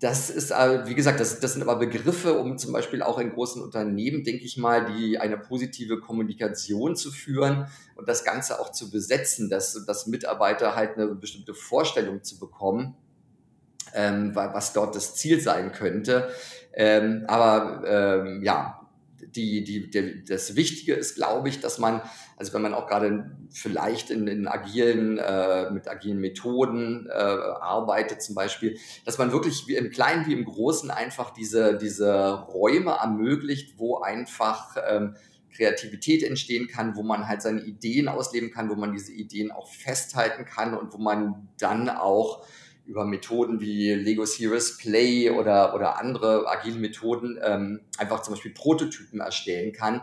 das 0.00 0.30
ist, 0.30 0.50
äh, 0.50 0.88
wie 0.88 0.94
gesagt, 0.94 1.20
das, 1.20 1.38
das 1.38 1.52
sind 1.52 1.62
aber 1.62 1.76
Begriffe, 1.76 2.38
um 2.38 2.58
zum 2.58 2.72
Beispiel 2.72 3.02
auch 3.02 3.18
in 3.18 3.30
großen 3.30 3.62
Unternehmen, 3.62 4.24
denke 4.24 4.44
ich 4.44 4.56
mal, 4.56 4.92
die 4.96 5.18
eine 5.18 5.36
positive 5.36 6.00
Kommunikation 6.00 6.96
zu 6.96 7.12
führen 7.12 7.68
und 7.94 8.08
das 8.08 8.24
Ganze 8.24 8.58
auch 8.58 8.72
zu 8.72 8.90
besetzen, 8.90 9.48
dass, 9.48 9.84
dass 9.84 10.06
Mitarbeiter 10.06 10.74
halt 10.74 10.96
eine 10.96 11.14
bestimmte 11.14 11.54
Vorstellung 11.54 12.24
zu 12.24 12.38
bekommen, 12.40 12.96
ähm, 13.94 14.34
was 14.34 14.72
dort 14.72 14.94
das 14.94 15.14
Ziel 15.14 15.40
sein 15.40 15.72
könnte. 15.72 16.30
Ähm, 16.72 17.24
aber 17.26 17.82
ähm, 17.86 18.42
ja, 18.42 18.80
die, 19.34 19.64
die, 19.64 19.90
die, 19.90 20.24
das 20.24 20.56
Wichtige 20.56 20.94
ist, 20.94 21.14
glaube 21.14 21.48
ich, 21.48 21.60
dass 21.60 21.78
man, 21.78 22.02
also 22.36 22.52
wenn 22.52 22.62
man 22.62 22.74
auch 22.74 22.86
gerade 22.86 23.30
vielleicht 23.50 24.10
in, 24.10 24.26
in 24.26 24.48
agilen, 24.48 25.18
äh, 25.18 25.70
mit 25.70 25.88
agilen 25.88 26.18
Methoden 26.18 27.06
äh, 27.08 27.12
arbeitet 27.12 28.22
zum 28.22 28.34
Beispiel, 28.34 28.78
dass 29.04 29.18
man 29.18 29.32
wirklich 29.32 29.66
wie 29.68 29.76
im 29.76 29.90
Kleinen 29.90 30.26
wie 30.26 30.32
im 30.32 30.44
Großen 30.44 30.90
einfach 30.90 31.30
diese, 31.30 31.76
diese 31.76 32.32
Räume 32.32 32.92
ermöglicht, 32.92 33.78
wo 33.78 33.98
einfach 33.98 34.76
ähm, 34.88 35.16
Kreativität 35.54 36.22
entstehen 36.22 36.68
kann, 36.68 36.96
wo 36.96 37.02
man 37.02 37.28
halt 37.28 37.42
seine 37.42 37.60
Ideen 37.60 38.08
ausleben 38.08 38.50
kann, 38.50 38.70
wo 38.70 38.74
man 38.74 38.92
diese 38.92 39.12
Ideen 39.12 39.50
auch 39.50 39.68
festhalten 39.68 40.44
kann 40.44 40.74
und 40.74 40.92
wo 40.92 40.98
man 40.98 41.48
dann 41.58 41.88
auch 41.88 42.44
über 42.90 43.04
Methoden 43.04 43.60
wie 43.60 43.94
Lego 43.94 44.26
Serious 44.26 44.76
Play 44.76 45.30
oder, 45.30 45.76
oder 45.76 46.00
andere 46.00 46.44
agile 46.48 46.76
Methoden 46.76 47.38
ähm, 47.40 47.80
einfach 47.98 48.22
zum 48.22 48.34
Beispiel 48.34 48.52
Prototypen 48.52 49.20
erstellen 49.20 49.72
kann. 49.72 50.02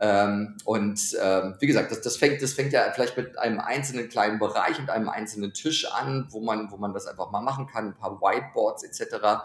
Ähm, 0.00 0.56
und 0.64 0.98
ähm, 1.22 1.54
wie 1.60 1.66
gesagt, 1.66 1.90
das, 1.90 2.00
das, 2.00 2.16
fängt, 2.16 2.42
das 2.42 2.54
fängt 2.54 2.72
ja 2.72 2.90
vielleicht 2.94 3.18
mit 3.18 3.38
einem 3.38 3.60
einzelnen 3.60 4.08
kleinen 4.08 4.38
Bereich 4.38 4.78
und 4.78 4.88
einem 4.88 5.10
einzelnen 5.10 5.52
Tisch 5.52 5.86
an, 5.92 6.26
wo 6.30 6.40
man, 6.40 6.70
wo 6.72 6.78
man 6.78 6.94
das 6.94 7.06
einfach 7.06 7.30
mal 7.30 7.42
machen 7.42 7.66
kann, 7.66 7.88
ein 7.88 7.94
paar 7.94 8.20
Whiteboards 8.20 8.84
etc. 8.84 9.44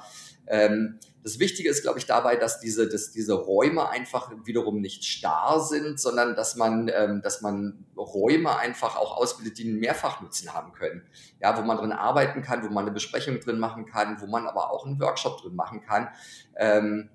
Ähm, 0.49 0.99
das 1.23 1.39
Wichtige 1.39 1.69
ist, 1.69 1.81
glaube 1.81 1.99
ich, 1.99 2.05
dabei, 2.05 2.37
dass 2.37 2.59
diese, 2.59 2.87
dass 2.87 3.11
diese 3.11 3.33
Räume 3.33 3.89
einfach 3.89 4.31
wiederum 4.45 4.81
nicht 4.81 5.03
starr 5.05 5.61
sind, 5.61 5.99
sondern 5.99 6.35
dass 6.35 6.55
man, 6.55 6.89
ähm, 6.93 7.21
dass 7.21 7.41
man 7.41 7.85
Räume 7.97 8.57
einfach 8.57 8.95
auch 8.95 9.17
ausbildet, 9.17 9.57
die 9.57 9.65
einen 9.65 9.79
Mehrfachnutzen 9.79 10.53
haben 10.53 10.71
können. 10.73 11.03
Ja, 11.41 11.57
wo 11.57 11.61
man 11.61 11.77
drin 11.77 11.91
arbeiten 11.91 12.41
kann, 12.41 12.63
wo 12.63 12.69
man 12.69 12.85
eine 12.85 12.93
Besprechung 12.93 13.39
drin 13.39 13.59
machen 13.59 13.85
kann, 13.85 14.21
wo 14.21 14.27
man 14.27 14.47
aber 14.47 14.71
auch 14.71 14.85
einen 14.85 14.99
Workshop 14.99 15.41
drin 15.41 15.55
machen 15.55 15.81
kann. 15.81 16.07
Ähm, 16.55 17.09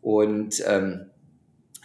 und 0.00 0.62
ähm, 0.66 1.10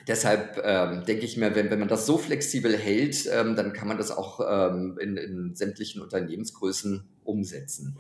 deshalb 0.07 0.62
ähm, 0.63 1.03
denke 1.05 1.25
ich 1.25 1.38
mir, 1.38 1.55
wenn, 1.55 1.72
wenn 1.72 1.79
man 1.79 1.88
das 1.88 2.05
so 2.05 2.17
flexibel 2.17 2.77
hält, 2.77 3.27
ähm, 3.31 3.55
dann 3.55 3.74
kann 3.74 3.88
man 3.88 3.98
das 3.98 4.12
auch 4.12 4.39
ähm, 4.48 4.98
in, 5.01 5.17
in 5.17 5.55
sämtlichen 5.55 6.01
Unternehmensgrößen 6.01 7.03
umsetzen. 7.24 7.98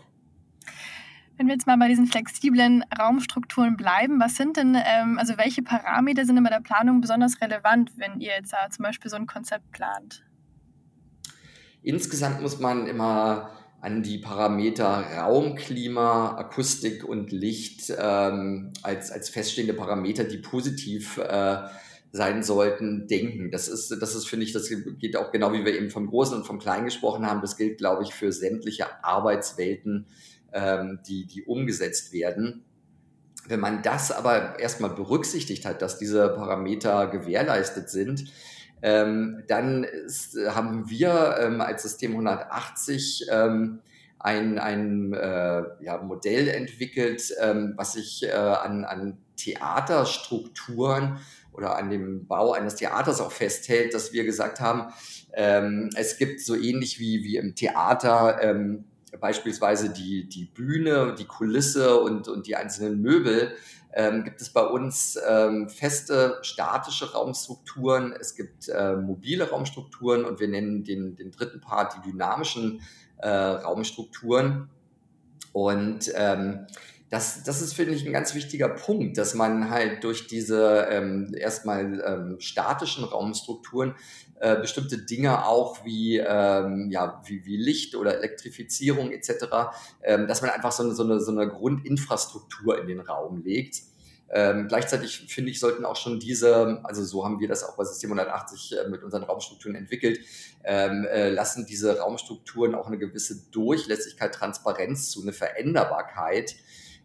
Wenn 1.43 1.49
wir 1.49 1.55
jetzt 1.55 1.67
mal 1.67 1.77
bei 1.77 1.89
diesen 1.89 2.07
flexiblen 2.07 2.85
Raumstrukturen 2.97 3.75
bleiben, 3.75 4.17
was 4.21 4.37
sind 4.37 4.55
denn, 4.55 4.75
ähm, 4.75 5.17
also 5.19 5.37
welche 5.37 5.61
Parameter 5.61 6.23
sind 6.25 6.37
in 6.37 6.43
der 6.45 6.61
Planung 6.61 7.01
besonders 7.01 7.41
relevant, 7.41 7.91
wenn 7.97 8.21
ihr 8.21 8.31
jetzt 8.37 8.53
äh, 8.53 8.69
zum 8.69 8.83
Beispiel 8.83 9.11
so 9.11 9.17
ein 9.17 9.27
Konzept 9.27 9.69
plant? 9.73 10.23
Insgesamt 11.81 12.41
muss 12.41 12.61
man 12.61 12.87
immer 12.87 13.49
an 13.81 14.03
die 14.03 14.19
Parameter 14.19 15.03
Raum, 15.17 15.55
Klima, 15.55 16.37
Akustik 16.37 17.03
und 17.03 17.33
Licht 17.33 17.91
ähm, 17.99 18.71
als, 18.81 19.11
als 19.11 19.27
feststehende 19.27 19.73
Parameter, 19.73 20.23
die 20.23 20.37
positiv 20.37 21.17
äh, 21.17 21.57
sein 22.13 22.41
sollten, 22.41 23.07
denken. 23.09 23.51
Das 23.51 23.67
ist, 23.67 23.89
das 24.01 24.15
ist, 24.15 24.29
finde 24.29 24.45
ich, 24.45 24.53
das 24.53 24.69
geht 24.97 25.17
auch 25.17 25.33
genau 25.33 25.51
wie 25.51 25.65
wir 25.65 25.75
eben 25.75 25.89
vom 25.89 26.07
Großen 26.07 26.37
und 26.37 26.45
vom 26.45 26.59
Kleinen 26.59 26.85
gesprochen 26.85 27.25
haben. 27.25 27.41
Das 27.41 27.57
gilt, 27.57 27.79
glaube 27.79 28.03
ich, 28.03 28.13
für 28.13 28.31
sämtliche 28.31 29.03
Arbeitswelten 29.03 30.05
ähm, 30.53 30.99
die, 31.07 31.25
die 31.25 31.43
umgesetzt 31.43 32.13
werden. 32.13 32.63
Wenn 33.47 33.59
man 33.59 33.81
das 33.81 34.11
aber 34.11 34.59
erstmal 34.59 34.91
berücksichtigt 34.91 35.65
hat, 35.65 35.81
dass 35.81 35.97
diese 35.97 36.29
Parameter 36.29 37.07
gewährleistet 37.07 37.89
sind, 37.89 38.25
ähm, 38.81 39.43
dann 39.47 39.83
ist, 39.83 40.37
haben 40.49 40.89
wir 40.89 41.37
ähm, 41.39 41.61
als 41.61 41.83
System 41.83 42.11
180 42.11 43.27
ähm, 43.31 43.79
ein, 44.19 44.57
ein 44.59 45.13
äh, 45.13 45.63
ja, 45.81 45.97
Modell 46.01 46.47
entwickelt, 46.47 47.33
ähm, 47.41 47.73
was 47.75 47.93
sich 47.93 48.23
äh, 48.23 48.31
an, 48.31 48.85
an 48.85 49.17
Theaterstrukturen 49.35 51.19
oder 51.51 51.75
an 51.75 51.89
dem 51.89 52.27
Bau 52.27 52.53
eines 52.53 52.75
Theaters 52.75 53.19
auch 53.21 53.31
festhält, 53.31 53.93
dass 53.93 54.13
wir 54.13 54.23
gesagt 54.23 54.59
haben, 54.59 54.93
ähm, 55.33 55.89
es 55.95 56.17
gibt 56.17 56.41
so 56.41 56.55
ähnlich 56.55 56.99
wie, 56.99 57.23
wie 57.23 57.37
im 57.37 57.55
Theater 57.55 58.41
ähm, 58.41 58.85
beispielsweise 59.19 59.89
die, 59.89 60.27
die 60.27 60.45
Bühne, 60.45 61.15
die 61.17 61.25
Kulisse 61.25 61.99
und, 61.99 62.27
und 62.27 62.47
die 62.47 62.55
einzelnen 62.55 63.01
Möbel, 63.01 63.53
ähm, 63.93 64.23
gibt 64.23 64.41
es 64.41 64.49
bei 64.49 64.63
uns 64.63 65.19
ähm, 65.27 65.69
feste 65.69 66.39
statische 66.41 67.13
Raumstrukturen, 67.13 68.13
es 68.19 68.35
gibt 68.35 68.67
äh, 68.69 68.95
mobile 68.95 69.49
Raumstrukturen 69.49 70.25
und 70.25 70.39
wir 70.39 70.47
nennen 70.47 70.83
den, 70.83 71.15
den 71.15 71.31
dritten 71.31 71.61
Part 71.61 71.95
die 71.97 72.11
dynamischen 72.11 72.81
äh, 73.17 73.29
Raumstrukturen. 73.29 74.69
Und 75.51 76.11
ähm, 76.15 76.65
das, 77.13 77.43
das 77.43 77.61
ist, 77.61 77.75
finde 77.75 77.93
ich, 77.93 78.07
ein 78.07 78.11
ganz 78.11 78.33
wichtiger 78.33 78.69
Punkt, 78.69 79.19
dass 79.19 79.35
man 79.35 79.69
halt 79.69 80.03
durch 80.03 80.25
diese 80.25 80.87
ähm, 80.89 81.31
erstmal 81.37 82.01
ähm, 82.03 82.39
statischen 82.39 83.03
Raumstrukturen 83.03 83.93
äh, 84.39 84.59
bestimmte 84.59 84.97
Dinge 84.97 85.45
auch 85.45 85.85
wie, 85.85 86.17
ähm, 86.17 86.89
ja, 86.89 87.21
wie, 87.27 87.45
wie 87.45 87.55
Licht 87.55 87.93
oder 87.95 88.17
Elektrifizierung 88.17 89.11
etc., 89.11 89.45
ähm, 90.01 90.27
dass 90.27 90.41
man 90.41 90.49
einfach 90.49 90.71
so 90.71 90.81
eine, 90.81 90.95
so, 90.95 91.03
eine, 91.03 91.19
so 91.19 91.31
eine 91.31 91.47
Grundinfrastruktur 91.47 92.81
in 92.81 92.87
den 92.87 92.99
Raum 92.99 93.43
legt. 93.43 93.83
Ähm, 94.31 94.67
gleichzeitig 94.67 95.27
finde 95.27 95.51
ich, 95.51 95.59
sollten 95.59 95.85
auch 95.85 95.97
schon 95.97 96.19
diese, 96.19 96.79
also 96.83 97.03
so 97.03 97.23
haben 97.23 97.39
wir 97.39 97.47
das 97.47 97.63
auch 97.63 97.77
bei 97.77 97.83
System 97.83 98.11
180 98.11 98.75
äh, 98.75 98.89
mit 98.89 99.03
unseren 99.03 99.21
Raumstrukturen 99.21 99.75
entwickelt, 99.75 100.19
ähm, 100.63 101.05
äh, 101.05 101.29
lassen 101.29 101.67
diese 101.67 101.99
Raumstrukturen 101.99 102.73
auch 102.73 102.87
eine 102.87 102.97
gewisse 102.97 103.51
Durchlässigkeit, 103.51 104.33
Transparenz 104.33 105.11
zu, 105.11 105.21
eine 105.21 105.31
Veränderbarkeit. 105.31 106.55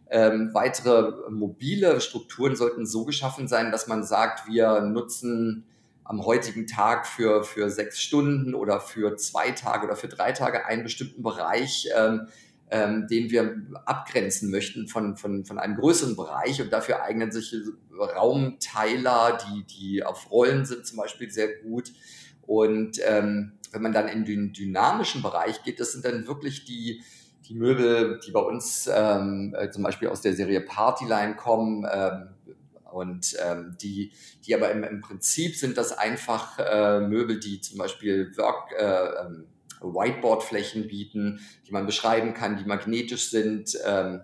Ähm, 0.09 0.49
weitere 0.53 1.29
mobile 1.29 2.01
Strukturen 2.01 2.55
sollten 2.55 2.85
so 2.85 3.05
geschaffen 3.05 3.47
sein, 3.47 3.71
dass 3.71 3.87
man 3.87 4.03
sagt, 4.03 4.47
wir 4.47 4.81
nutzen 4.81 5.65
am 6.03 6.25
heutigen 6.25 6.65
Tag 6.65 7.05
für, 7.05 7.43
für 7.43 7.69
sechs 7.69 8.01
Stunden 8.01 8.55
oder 8.55 8.79
für 8.79 9.15
zwei 9.17 9.51
Tage 9.51 9.85
oder 9.85 9.95
für 9.95 10.07
drei 10.07 10.31
Tage 10.31 10.65
einen 10.65 10.81
bestimmten 10.81 11.21
Bereich, 11.21 11.87
ähm, 11.95 12.27
ähm, 12.71 13.07
den 13.07 13.29
wir 13.29 13.61
abgrenzen 13.85 14.49
möchten 14.49 14.87
von, 14.87 15.15
von, 15.17 15.45
von 15.45 15.59
einem 15.59 15.75
größeren 15.75 16.15
Bereich. 16.15 16.59
Und 16.63 16.73
dafür 16.73 17.03
eignen 17.03 17.31
sich 17.31 17.55
Raumteiler, 17.95 19.37
die, 19.37 19.63
die 19.65 20.03
auf 20.03 20.31
Rollen 20.31 20.65
sind, 20.65 20.87
zum 20.87 20.97
Beispiel 20.97 21.29
sehr 21.29 21.55
gut. 21.61 21.91
Und 22.41 22.99
ähm, 23.05 23.51
wenn 23.71 23.83
man 23.83 23.93
dann 23.93 24.07
in 24.07 24.25
den 24.25 24.53
dynamischen 24.53 25.21
Bereich 25.21 25.63
geht, 25.63 25.79
das 25.79 25.91
sind 25.91 26.05
dann 26.05 26.25
wirklich 26.25 26.65
die, 26.65 27.03
die 27.49 27.55
Möbel, 27.55 28.19
die 28.25 28.31
bei 28.31 28.39
uns 28.39 28.89
ähm, 28.93 29.55
äh, 29.57 29.71
zum 29.71 29.83
Beispiel 29.83 30.07
aus 30.07 30.21
der 30.21 30.35
Serie 30.35 30.61
Partyline 30.61 31.35
kommen, 31.35 31.85
ähm, 31.91 32.29
und 32.91 33.35
ähm, 33.45 33.77
die, 33.79 34.11
die 34.45 34.55
aber 34.55 34.71
im, 34.71 34.83
im 34.83 35.01
Prinzip 35.01 35.55
sind 35.55 35.77
das 35.77 35.95
einfach 35.95 36.57
äh, 36.59 36.99
Möbel, 37.01 37.39
die 37.39 37.61
zum 37.61 37.77
Beispiel 37.77 38.35
Work, 38.37 38.71
äh, 38.77 39.25
ähm, 39.25 39.45
Whiteboard-Flächen 39.81 40.87
bieten, 40.87 41.39
die 41.67 41.71
man 41.71 41.85
beschreiben 41.85 42.33
kann, 42.33 42.57
die 42.57 42.65
magnetisch 42.65 43.29
sind 43.29 43.77
ähm, 43.85 44.21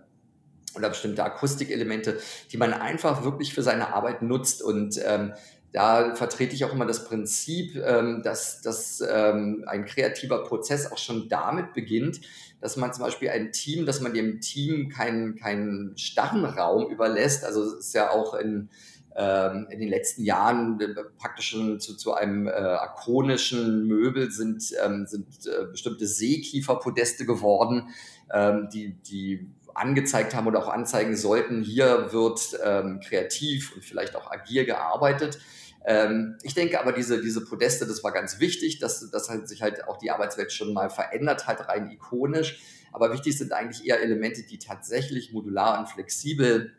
oder 0.76 0.90
bestimmte 0.90 1.24
Akustikelemente, 1.24 2.20
die 2.52 2.58
man 2.58 2.74
einfach 2.74 3.24
wirklich 3.24 3.54
für 3.54 3.62
seine 3.62 3.94
Arbeit 3.94 4.22
nutzt. 4.24 4.62
Und 4.62 5.00
ähm, 5.06 5.34
da 5.72 6.16
vertrete 6.16 6.56
ich 6.56 6.66
auch 6.66 6.74
immer 6.74 6.86
das 6.86 7.06
Prinzip, 7.06 7.76
dass, 7.76 8.62
dass 8.62 9.02
ein 9.02 9.86
kreativer 9.86 10.44
Prozess 10.44 10.90
auch 10.90 10.98
schon 10.98 11.28
damit 11.28 11.74
beginnt, 11.74 12.22
dass 12.62 12.78
man 12.78 12.94
zum 12.94 13.04
Beispiel 13.04 13.30
ein 13.30 13.52
Team, 13.52 13.86
dass 13.86 14.02
man 14.02 14.14
dem 14.14 14.42
Team 14.42 14.90
keinen, 14.90 15.36
keinen 15.36 15.98
starren 15.98 16.46
Raum 16.46 16.90
überlässt. 16.90 17.44
Also 17.44 17.64
es 17.64 17.74
ist 17.74 17.94
ja 17.94 18.12
auch 18.12 18.34
in, 18.34 18.70
ähm, 19.16 19.68
in 19.70 19.80
den 19.80 19.90
letzten 19.90 20.24
Jahren 20.24 20.80
äh, 20.80 20.88
praktisch 21.18 21.50
schon 21.50 21.80
zu, 21.80 21.96
zu 21.96 22.14
einem 22.14 22.48
äh, 22.48 22.52
akonischen 22.52 23.88
Möbel 23.88 24.32
sind, 24.32 24.64
ähm, 24.84 25.06
sind 25.06 25.28
äh, 25.46 25.66
bestimmte 25.72 26.08
Seekieferpodeste 26.08 27.26
geworden, 27.26 27.90
ähm, 28.34 28.70
die, 28.74 28.94
die 29.04 29.48
angezeigt 29.74 30.34
haben 30.34 30.48
oder 30.48 30.60
auch 30.60 30.70
anzeigen 30.70 31.16
sollten, 31.16 31.62
hier 31.62 32.12
wird 32.12 32.58
ähm, 32.64 33.02
kreativ 33.02 33.74
und 33.76 33.84
vielleicht 33.84 34.16
auch 34.16 34.32
agil 34.32 34.66
gearbeitet. 34.66 35.40
Ähm, 35.88 36.38
ich 36.42 36.54
denke 36.54 36.80
aber, 36.80 36.92
diese, 36.92 37.22
diese 37.22 37.44
Podeste, 37.44 37.86
das 37.86 38.04
war 38.04 38.12
ganz 38.12 38.40
wichtig, 38.40 38.80
dass, 38.80 39.10
dass 39.12 39.30
halt 39.30 39.48
sich 39.48 39.62
halt 39.62 39.88
auch 39.88 39.98
die 39.98 40.12
Arbeitswelt 40.12 40.52
schon 40.52 40.74
mal 40.74 40.90
verändert 40.90 41.48
hat, 41.48 41.68
rein 41.68 41.92
ikonisch. 41.92 42.60
Aber 42.92 43.12
wichtig 43.12 43.38
sind 43.38 43.52
eigentlich 43.52 43.86
eher 43.86 44.02
Elemente, 44.02 44.44
die 44.44 44.58
tatsächlich 44.58 45.32
modular 45.34 45.80
und 45.80 45.90
flexibel 45.90 46.74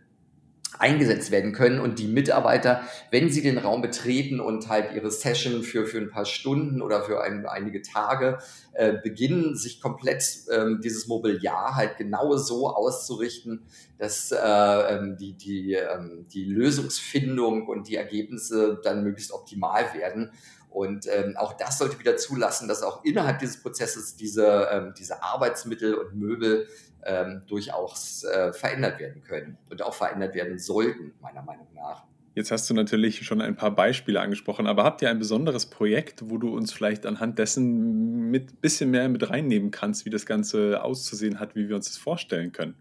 eingesetzt 0.79 1.31
werden 1.31 1.53
können 1.53 1.81
und 1.81 1.99
die 1.99 2.07
Mitarbeiter, 2.07 2.83
wenn 3.11 3.31
sie 3.31 3.43
den 3.43 3.59
Raum 3.59 3.83
betreten 3.83 4.41
und 4.41 4.69
halt 4.69 4.95
ihre 4.95 5.11
Session 5.11 5.63
für, 5.63 5.87
für 5.87 5.99
ein 5.99 6.11
paar 6.11 6.25
Stunden 6.25 6.83
oder 6.83 7.03
für 7.03 7.23
ein, 7.23 7.47
einige 7.47 7.83
Tage 7.83 8.39
äh, 8.73 8.95
beginnen, 9.03 9.57
sich 9.57 9.81
komplett 9.81 10.25
ähm, 10.51 10.81
dieses 10.83 11.07
Mobiliar 11.07 11.75
halt 11.75 11.97
genau 11.97 12.37
so 12.37 12.69
auszurichten, 12.69 13.63
dass 13.99 14.33
äh, 14.33 14.37
ähm, 14.39 15.17
die, 15.17 15.33
die, 15.33 15.75
ähm, 15.75 16.27
die 16.33 16.45
Lösungsfindung 16.45 17.67
und 17.67 17.89
die 17.89 17.97
Ergebnisse 17.97 18.81
dann 18.83 19.03
möglichst 19.05 19.33
optimal 19.33 19.95
werden. 19.95 20.31
Und 20.77 21.07
ähm, 21.07 21.39
auch 21.39 21.55
das 21.55 21.79
sollte 21.79 21.99
wieder 21.99 22.19
zulassen, 22.19 22.69
dass 22.69 22.83
auch 22.83 23.03
innerhalb 23.03 23.39
dieses 23.39 23.63
Prozesses 23.63 24.15
diese, 24.17 24.69
ähm, 24.71 24.93
diese 24.99 25.23
Arbeitsmittel 25.23 25.95
und 25.95 26.15
Möbel 26.15 26.69
ähm, 27.07 27.43
durchaus 27.47 28.25
äh, 28.25 28.53
verändert 28.53 28.99
werden 28.99 29.23
können 29.23 29.57
und 29.71 29.83
auch 29.83 29.95
verändert 29.95 30.35
werden 30.35 30.59
sollten, 30.59 31.15
meiner 31.21 31.43
Meinung 31.43 31.69
nach. 31.75 32.05
Jetzt 32.35 32.51
hast 32.51 32.69
du 32.69 32.75
natürlich 32.75 33.25
schon 33.25 33.41
ein 33.41 33.57
paar 33.57 33.71
Beispiele 33.71 34.21
angesprochen, 34.21 34.67
aber 34.67 34.85
habt 34.85 35.01
ihr 35.01 35.09
ein 35.09 35.19
besonderes 35.19 35.65
Projekt, 35.65 36.29
wo 36.29 36.37
du 36.37 36.55
uns 36.55 36.71
vielleicht 36.71 37.07
anhand 37.07 37.39
dessen 37.39 38.31
mit 38.31 38.61
bisschen 38.61 38.91
mehr 38.91 39.09
mit 39.09 39.31
reinnehmen 39.31 39.71
kannst, 39.71 40.05
wie 40.05 40.11
das 40.11 40.27
Ganze 40.27 40.83
auszusehen 40.85 41.41
hat, 41.41 41.57
wie 41.57 41.71
wir 41.71 41.77
uns 41.77 41.87
das 41.87 41.97
vorstellen 41.97 42.53
können? 42.53 42.75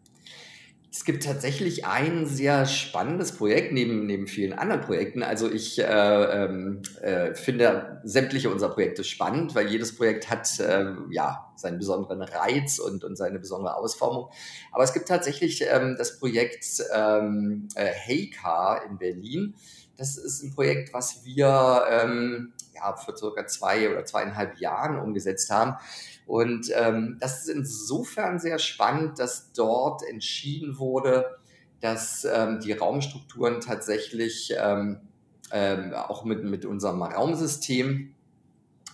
Es 0.96 1.04
gibt 1.04 1.26
tatsächlich 1.26 1.86
ein 1.86 2.26
sehr 2.26 2.66
spannendes 2.66 3.34
Projekt 3.34 3.74
neben, 3.74 4.06
neben 4.06 4.28
vielen 4.28 4.54
anderen 4.54 4.80
Projekten. 4.80 5.24
Also 5.24 5.52
ich 5.52 5.78
äh, 5.78 5.84
ähm, 5.84 6.84
äh, 7.02 7.36
finde 7.36 8.00
sämtliche 8.06 8.50
unserer 8.50 8.70
Projekte 8.70 9.04
spannend, 9.04 9.56
weil 9.56 9.68
jedes 9.68 9.94
Projekt 9.98 10.30
hat 10.30 10.58
äh, 10.62 10.94
ja 11.10 11.52
seinen 11.58 11.80
besonderen 11.80 12.22
Reiz 12.22 12.80
und, 12.80 13.04
und 13.04 13.18
seine 13.18 13.40
besondere 13.40 13.76
Ausformung. 13.76 14.30
Aber 14.72 14.86
es 14.86 14.94
gibt 14.94 15.10
tatsächlich 15.10 15.66
ähm, 15.70 15.96
das 15.98 16.18
Projekt 16.18 16.66
ähm, 16.94 17.68
äh, 17.76 17.92
Heycar 17.92 18.86
in 18.90 18.98
Berlin. 18.98 19.56
Das 19.98 20.18
ist 20.18 20.44
ein 20.44 20.56
Projekt, 20.56 20.94
was 20.94 21.26
wir 21.26 21.84
ähm, 21.90 22.54
ja, 22.74 22.96
vor 22.96 23.18
circa 23.18 23.46
zwei 23.48 23.90
oder 23.90 24.06
zweieinhalb 24.06 24.60
Jahren 24.60 24.98
umgesetzt 25.00 25.50
haben 25.50 25.76
und 26.26 26.72
ähm, 26.74 27.18
das 27.20 27.42
ist 27.42 27.50
insofern 27.50 28.40
sehr 28.40 28.60
spannend, 28.60 29.20
dass 29.20 29.52
dort 29.54 30.04
entschieden 30.04 30.80
wurde, 30.80 31.38
dass 31.82 32.26
ähm, 32.26 32.60
die 32.60 32.72
Raumstrukturen 32.72 33.62
tatsächlich 33.62 34.54
ähm, 34.58 35.02
ähm, 35.52 35.94
auch 35.94 36.26
mit, 36.26 36.44
mit 36.44 36.66
unserem 36.66 37.04
Raumsystem 37.04 38.16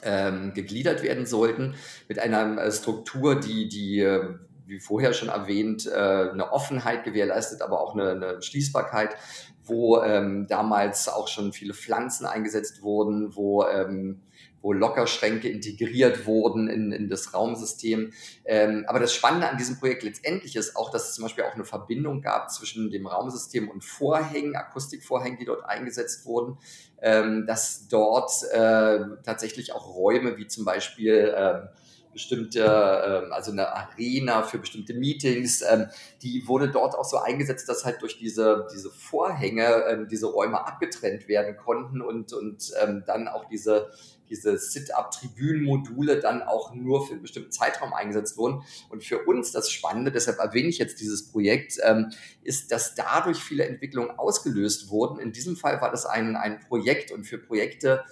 ähm, 0.04 0.54
gegliedert 0.54 1.04
werden 1.04 1.26
sollten, 1.26 1.76
mit 2.10 2.20
einer 2.20 2.58
äh, 2.58 2.72
Struktur, 2.72 3.40
die, 3.40 3.70
die 3.70 4.00
äh, 4.00 4.36
wie 4.66 4.80
vorher 4.80 5.14
schon 5.14 5.30
erwähnt, 5.30 5.86
äh, 5.86 6.30
eine 6.32 6.52
Offenheit 6.52 7.04
gewährleistet, 7.04 7.62
aber 7.62 7.82
auch 7.82 7.94
eine, 7.94 8.12
eine 8.12 8.42
Schließbarkeit, 8.42 9.16
wo 9.64 10.02
ähm, 10.02 10.48
damals 10.48 11.08
auch 11.08 11.28
schon 11.28 11.54
viele 11.54 11.74
Pflanzen 11.74 12.26
eingesetzt 12.26 12.82
wurden, 12.82 13.36
wo 13.36 13.64
ähm, 13.66 14.22
wo 14.62 14.74
Lockerschränke 14.74 15.50
integriert 15.50 16.25
wurden 16.25 16.68
in, 16.68 16.91
in 16.91 17.10
das 17.10 17.34
Raumsystem. 17.34 18.13
Ähm, 18.46 18.86
aber 18.88 19.00
das 19.00 19.13
Spannende 19.13 19.50
an 19.50 19.58
diesem 19.58 19.80
Projekt 19.80 20.03
letztendlich 20.03 20.56
ist 20.56 20.75
auch, 20.75 20.91
dass 20.91 21.10
es 21.10 21.15
zum 21.15 21.24
Beispiel 21.24 21.44
auch 21.44 21.56
eine 21.56 21.65
Verbindung 21.65 22.22
gab 22.22 22.51
zwischen 22.51 22.91
dem 22.91 23.08
Raumsystem 23.08 23.70
und 23.70 23.84
Vorhängen, 23.84 24.56
Akustikvorhängen, 24.56 25.39
die 25.39 25.46
dort 25.46 25.65
eingesetzt 25.65 26.25
wurden, 26.25 26.58
ähm, 27.01 27.46
dass 27.48 27.88
dort 27.88 28.32
äh, 28.51 29.00
tatsächlich 29.24 29.74
auch 29.74 29.96
Räume 29.96 30.38
wie 30.38 30.48
zum 30.48 30.65
Beispiel 30.65 31.34
äh, 31.36 31.68
bestimmte, 32.12 32.63
ähm, 32.63 33.32
also 33.32 33.51
eine 33.51 33.74
Arena 33.74 34.44
für 34.44 34.60
bestimmte 34.60 34.94
Meetings, 34.94 35.62
ähm, 35.62 35.88
die 36.22 36.48
wurde 36.48 36.70
dort 36.70 36.96
auch 36.96 37.06
so 37.06 37.18
eingesetzt, 37.18 37.68
dass 37.70 37.86
halt 37.86 38.01
durch 38.01 38.18
diese, 38.18 38.68
diese 38.74 38.89
Vorhänge 38.91 39.86
ähm, 39.88 40.08
diese 40.10 40.27
Räume 40.27 40.65
abgetrennt 40.65 41.27
werden 41.27 41.58
konnten 41.58 42.01
und, 42.01 42.34
und 42.34 42.72
dann 43.06 43.27
auch 43.27 43.46
diese 43.46 43.91
diese 44.32 44.58
Sit-up-Tribünen-Module 44.58 46.20
dann 46.20 46.41
auch 46.41 46.74
nur 46.74 47.05
für 47.05 47.14
einen 47.14 47.22
bestimmten 47.22 47.51
Zeitraum 47.51 47.94
eingesetzt 47.94 48.38
wurden. 48.38 48.64
Und 48.90 49.03
für 49.03 49.25
uns 49.25 49.51
das 49.51 49.70
Spannende, 49.70 50.12
deshalb 50.12 50.40
erwähne 50.40 50.70
ich 50.70 50.77
jetzt 50.77 51.01
dieses 51.01 51.29
Projekt, 51.29 51.77
ähm, 51.83 52.12
ist, 52.44 52.72
dass 52.72 52.96
dadurch 52.96 53.38
viele 53.38 53.66
Entwicklungen 53.66 54.12
ausgelöst 54.12 54.90
wurden. 54.90 55.20
In 55.20 55.33
diesem 55.33 55.57
Fall 55.57 55.81
war 55.81 55.92
das 55.92 56.05
ein, 56.05 56.38
ein 56.38 56.62
Projekt 56.62 57.12
und 57.12 57.25
für 57.25 57.38
Projekte 57.38 58.03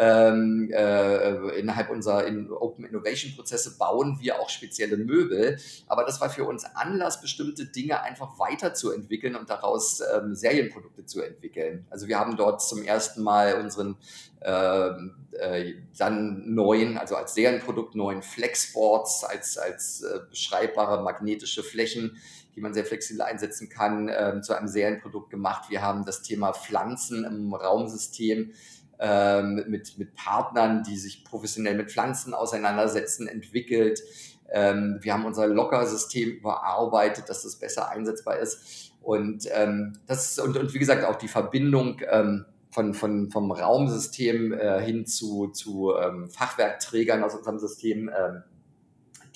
ähm, 0.00 0.70
äh, 0.72 1.58
innerhalb 1.58 1.90
unserer 1.90 2.24
in 2.24 2.50
Open 2.52 2.84
Innovation 2.84 3.34
Prozesse 3.34 3.76
bauen 3.76 4.18
wir 4.20 4.40
auch 4.40 4.48
spezielle 4.48 4.96
Möbel. 4.96 5.58
Aber 5.88 6.04
das 6.04 6.20
war 6.20 6.30
für 6.30 6.44
uns 6.44 6.64
Anlass, 6.64 7.20
bestimmte 7.20 7.66
Dinge 7.66 8.00
einfach 8.02 8.38
weiterzuentwickeln 8.38 9.34
und 9.34 9.50
daraus 9.50 10.00
ähm, 10.14 10.36
Serienprodukte 10.36 11.04
zu 11.04 11.20
entwickeln. 11.20 11.84
Also 11.90 12.06
wir 12.06 12.20
haben 12.20 12.36
dort 12.36 12.62
zum 12.62 12.84
ersten 12.84 13.24
Mal 13.24 13.60
unseren 13.60 13.96
ähm, 14.42 15.16
äh, 15.32 15.74
dann 15.98 16.54
neuen, 16.54 16.96
also 16.96 17.16
als 17.16 17.34
Serienprodukt 17.34 17.96
neuen 17.96 18.22
Flexboards 18.22 19.24
als, 19.24 19.58
als 19.58 20.02
äh, 20.02 20.20
beschreibbare 20.30 21.02
magnetische 21.02 21.64
Flächen 21.64 22.16
die 22.58 22.62
man 22.62 22.74
sehr 22.74 22.84
flexibel 22.84 23.22
einsetzen 23.22 23.68
kann, 23.68 24.08
äh, 24.08 24.40
zu 24.42 24.52
einem 24.52 24.66
Serienprodukt 24.66 25.30
gemacht. 25.30 25.70
Wir 25.70 25.80
haben 25.80 26.04
das 26.04 26.22
Thema 26.22 26.52
Pflanzen 26.52 27.24
im 27.24 27.54
Raumsystem 27.54 28.52
ähm, 28.98 29.64
mit, 29.68 29.98
mit 29.98 30.14
Partnern, 30.14 30.82
die 30.82 30.96
sich 30.96 31.24
professionell 31.24 31.76
mit 31.76 31.90
Pflanzen 31.90 32.34
auseinandersetzen, 32.34 33.28
entwickelt. 33.28 34.02
Ähm, 34.50 34.98
wir 35.00 35.12
haben 35.12 35.24
unser 35.24 35.46
Locker-System 35.46 36.30
überarbeitet, 36.30 37.28
dass 37.28 37.42
das 37.42 37.56
besser 37.56 37.90
einsetzbar 37.90 38.38
ist. 38.38 38.92
Und, 39.02 39.48
ähm, 39.52 39.98
das, 40.06 40.38
und, 40.38 40.56
und 40.56 40.74
wie 40.74 40.78
gesagt, 40.78 41.04
auch 41.04 41.16
die 41.16 41.28
Verbindung 41.28 42.00
ähm, 42.10 42.44
von, 42.70 42.94
von, 42.94 43.30
vom 43.30 43.50
Raumsystem 43.50 44.52
äh, 44.52 44.80
hin 44.80 45.06
zu, 45.06 45.48
zu 45.48 45.94
ähm, 45.96 46.28
Fachwerkträgern 46.28 47.22
aus 47.22 47.34
unserem 47.34 47.58
System, 47.58 48.08
ähm, 48.08 48.42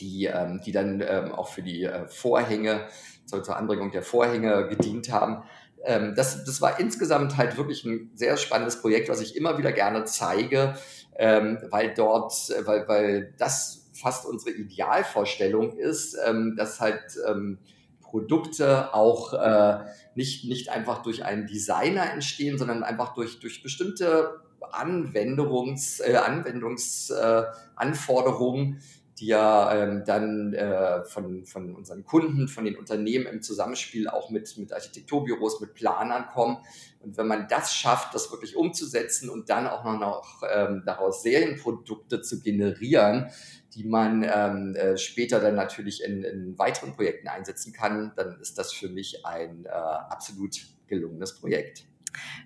die, 0.01 0.27
ähm, 0.27 0.61
die 0.65 0.73
dann 0.73 1.03
ähm, 1.07 1.33
auch 1.33 1.49
für 1.49 1.63
die 1.63 1.85
äh, 1.85 2.09
Vorhänge, 2.09 2.87
zur, 3.25 3.43
zur 3.43 3.57
Anbringung 3.57 3.93
der 3.93 4.03
Vorhänge 4.03 4.69
gedient 4.69 5.13
haben 5.13 5.45
ähm, 5.85 6.15
das, 6.15 6.45
das 6.45 6.61
war 6.61 6.79
insgesamt 6.81 7.37
halt 7.37 7.57
wirklich 7.57 7.85
ein 7.85 8.11
sehr 8.15 8.37
spannendes 8.37 8.81
Projekt, 8.81 9.09
was 9.09 9.21
ich 9.21 9.37
immer 9.37 9.59
wieder 9.59 9.73
gerne 9.73 10.05
zeige, 10.05 10.75
ähm, 11.17 11.59
weil 11.71 11.93
dort, 11.95 12.33
weil, 12.65 12.87
weil 12.89 13.35
das 13.39 13.91
fast 13.93 14.27
unsere 14.27 14.57
Idealvorstellung 14.57 15.77
ist, 15.79 16.17
ähm, 16.27 16.57
dass 16.57 16.81
halt 16.81 17.17
ähm, 17.29 17.59
Produkte 18.01 18.95
auch 18.95 19.33
äh, 19.33 19.79
nicht, 20.15 20.45
nicht 20.45 20.69
einfach 20.69 21.03
durch 21.03 21.25
einen 21.25 21.47
Designer 21.47 22.13
entstehen, 22.13 22.59
sondern 22.59 22.85
einfach 22.85 23.15
durch, 23.15 23.41
durch 23.41 23.63
bestimmte 23.63 24.43
Anwendungs, 24.71 26.01
äh, 26.01 26.17
Anwendungsanforderungen, 26.17 28.75
äh, 28.75 28.79
die 29.19 29.27
ja 29.27 29.75
ähm, 29.75 30.05
dann 30.07 30.55
äh, 30.55 31.05
von, 31.05 31.45
von 31.45 31.75
unseren 31.75 32.05
Kunden, 32.05 32.49
von 32.49 32.65
den 32.65 32.77
Unternehmen 32.77 33.27
im 33.27 33.43
Zusammenspiel 33.43 34.09
auch 34.09 34.31
mit, 34.31 34.57
mit 34.57 34.73
Architekturbüros, 34.73 35.61
mit 35.61 35.75
Planern 35.75 36.27
kommen. 36.29 36.59
Und 37.01 37.17
wenn 37.17 37.27
man 37.27 37.47
das 37.49 37.75
schafft, 37.75 38.15
das 38.15 38.31
wirklich 38.31 38.57
umzusetzen 38.57 39.29
und 39.29 39.51
dann 39.51 39.67
auch 39.67 39.85
noch, 39.85 40.43
ähm, 40.51 40.83
daraus 40.87 41.23
Serienprodukte 41.23 42.23
zu 42.23 42.41
generieren, 42.41 43.31
die 43.75 43.85
man 43.85 44.23
ähm, 44.23 44.75
äh, 44.77 44.97
später 44.97 45.41
dann 45.41 45.57
natürlich 45.57 46.03
in, 46.03 46.25
in 46.25 46.59
weiteren 46.59 46.95
Projekten 46.95 47.29
einsetzen 47.29 47.73
kann, 47.73 48.13
dann 48.17 48.41
ist 48.41 48.59
das 48.59 48.73
für 48.73 48.89
mich 48.89 49.25
ein 49.27 49.67
äh, 49.67 49.69
absolut 49.69 50.57
gelungenes 50.87 51.39
Projekt 51.39 51.85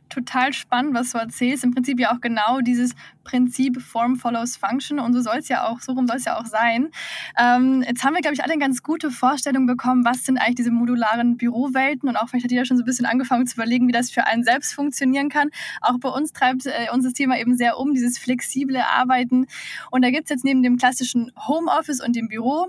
total 0.09 0.53
spannend, 0.53 0.95
was 0.95 1.13
du 1.13 1.19
erzählst. 1.19 1.65
Im 1.65 1.75
Prinzip 1.75 1.99
ja 1.99 2.15
auch 2.15 2.21
genau 2.21 2.61
dieses 2.61 2.95
Prinzip 3.25 3.83
Form 3.83 4.17
follows 4.17 4.57
Function 4.57 5.01
und 5.01 5.13
so 5.13 5.21
soll 5.21 5.39
es 5.39 5.49
ja 5.49 5.67
auch, 5.67 5.81
so 5.81 5.93
rum 5.93 6.07
soll 6.07 6.17
es 6.17 6.25
ja 6.25 6.39
auch 6.39 6.47
sein. 6.47 6.91
Ähm, 7.39 7.85
jetzt 7.87 8.05
haben 8.05 8.15
wir, 8.15 8.21
glaube 8.21 8.35
ich, 8.35 8.43
alle 8.43 8.53
eine 8.53 8.61
ganz 8.61 8.83
gute 8.83 9.11
Vorstellung 9.11 9.67
bekommen, 9.67 10.05
was 10.05 10.25
sind 10.25 10.39
eigentlich 10.39 10.57
diese 10.57 10.71
modularen 10.71 11.37
Bürowelten 11.37 12.09
und 12.09 12.17
auch 12.17 12.29
vielleicht 12.29 12.45
hat 12.45 12.53
jeder 12.53 12.65
schon 12.65 12.77
so 12.77 12.83
ein 12.83 12.87
bisschen 12.87 13.07
angefangen 13.07 13.47
zu 13.47 13.55
überlegen, 13.55 13.89
wie 13.89 13.93
das 13.93 14.11
für 14.11 14.27
einen 14.27 14.45
selbst 14.45 14.75
funktionieren 14.75 15.29
kann. 15.29 15.51
Auch 15.81 15.99
bei 15.99 16.09
uns 16.09 16.33
treibt 16.33 16.67
äh, 16.67 16.89
uns 16.93 17.05
das 17.05 17.13
Thema 17.13 17.39
eben 17.39 17.57
sehr 17.57 17.79
um, 17.79 17.93
dieses 17.93 18.19
flexible 18.19 18.81
Arbeiten. 18.81 19.47
Und 19.91 20.05
da 20.05 20.11
gibt 20.11 20.25
es 20.25 20.31
jetzt 20.31 20.45
neben 20.45 20.63
dem 20.63 20.77
klassischen 20.77 21.33
Homeoffice 21.49 22.01
und 22.01 22.15
dem 22.15 22.29
Büro 22.29 22.69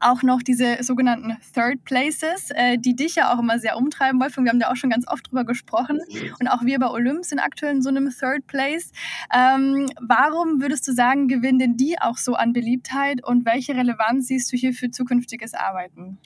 auch 0.00 0.22
noch 0.22 0.42
diese 0.42 0.82
sogenannten 0.82 1.36
Third 1.54 1.84
Places, 1.84 2.50
äh, 2.50 2.78
die 2.78 2.96
dich 2.96 3.16
ja 3.16 3.32
auch 3.32 3.38
immer 3.38 3.58
sehr 3.58 3.76
umtreiben, 3.76 4.20
Wolfgang. 4.20 4.46
Wir 4.46 4.52
haben 4.52 4.60
da 4.60 4.70
auch 4.70 4.76
schon 4.76 4.90
ganz 4.90 5.06
oft 5.06 5.30
drüber 5.30 5.44
gesprochen. 5.44 6.00
Und 6.40 6.48
auch 6.48 6.62
wir 6.62 6.78
bei 6.78 6.88
Olymp 6.88 7.24
sind 7.24 7.38
aktuell 7.38 7.76
in 7.76 7.82
so 7.82 7.88
einem 7.88 8.10
Third 8.10 8.46
Place. 8.46 8.92
Ähm, 9.34 9.90
warum 10.00 10.60
würdest 10.60 10.86
du 10.88 10.92
sagen, 10.92 11.28
gewinnen 11.28 11.58
denn 11.58 11.76
die 11.76 12.00
auch 12.00 12.16
so 12.16 12.34
an 12.34 12.52
Beliebtheit 12.52 13.24
und 13.24 13.44
welche 13.44 13.74
Relevanz 13.74 14.28
siehst 14.28 14.52
du 14.52 14.56
hier 14.56 14.72
für 14.72 14.90
zukünftiges 14.90 15.54
Arbeiten? 15.54 16.18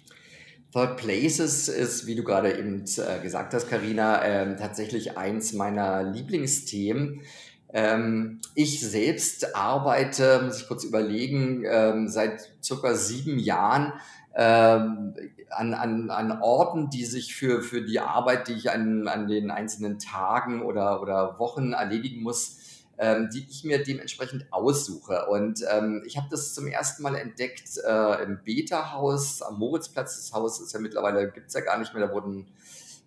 Third 0.73 0.97
Places 0.97 1.69
ist, 1.69 2.07
wie 2.07 2.17
du 2.17 2.25
gerade 2.25 2.59
eben 2.59 2.85
äh, 2.97 3.23
gesagt 3.23 3.55
hast, 3.55 3.69
Karina, 3.69 4.25
ähm, 4.25 4.57
tatsächlich 4.57 5.17
eins 5.17 5.53
meiner 5.53 6.03
Lieblingsthemen. 6.03 7.21
Ähm, 7.77 8.41
ich 8.55 8.81
selbst 8.81 9.57
arbeite, 9.57 10.43
muss 10.45 10.61
ich 10.61 10.69
kurz 10.69 10.85
überlegen, 10.85 11.65
ähm, 11.67 12.07
seit 12.09 12.49
circa 12.63 12.95
sieben 12.95 13.41
Jahren 13.41 13.93
ähm, 14.37 15.15
an, 15.51 15.75
an, 15.75 16.11
an 16.11 16.41
Orten, 16.41 16.89
die 16.89 17.05
sich 17.05 17.35
für, 17.35 17.63
für 17.63 17.83
die 17.83 17.99
Arbeit, 17.99 18.47
die 18.47 18.53
ich 18.53 18.71
an, 18.71 19.09
an 19.09 19.27
den 19.27 19.51
einzelnen 19.51 19.99
Tagen 19.99 20.63
oder, 20.63 21.03
oder 21.03 21.41
Wochen 21.41 21.73
erledigen 21.73 22.23
muss, 22.23 22.59
ähm, 22.97 23.29
die 23.35 23.45
ich 23.51 23.65
mir 23.65 23.83
dementsprechend 23.83 24.47
aussuche. 24.53 25.27
Und 25.27 25.65
ähm, 25.69 26.05
ich 26.07 26.17
habe 26.17 26.29
das 26.31 26.55
zum 26.55 26.69
ersten 26.69 27.03
Mal 27.03 27.17
entdeckt 27.17 27.71
äh, 27.85 28.23
im 28.23 28.39
Beta-Haus 28.45 29.43
am 29.43 29.59
Moritzplatz. 29.59 30.17
Das 30.17 30.33
Haus 30.33 30.61
ist 30.61 30.73
ja 30.73 30.79
mittlerweile, 30.79 31.29
gibt 31.33 31.49
es 31.49 31.55
ja 31.55 31.61
gar 31.61 31.77
nicht 31.77 31.93
mehr, 31.93 32.07
da 32.07 32.13
wurden 32.13 32.47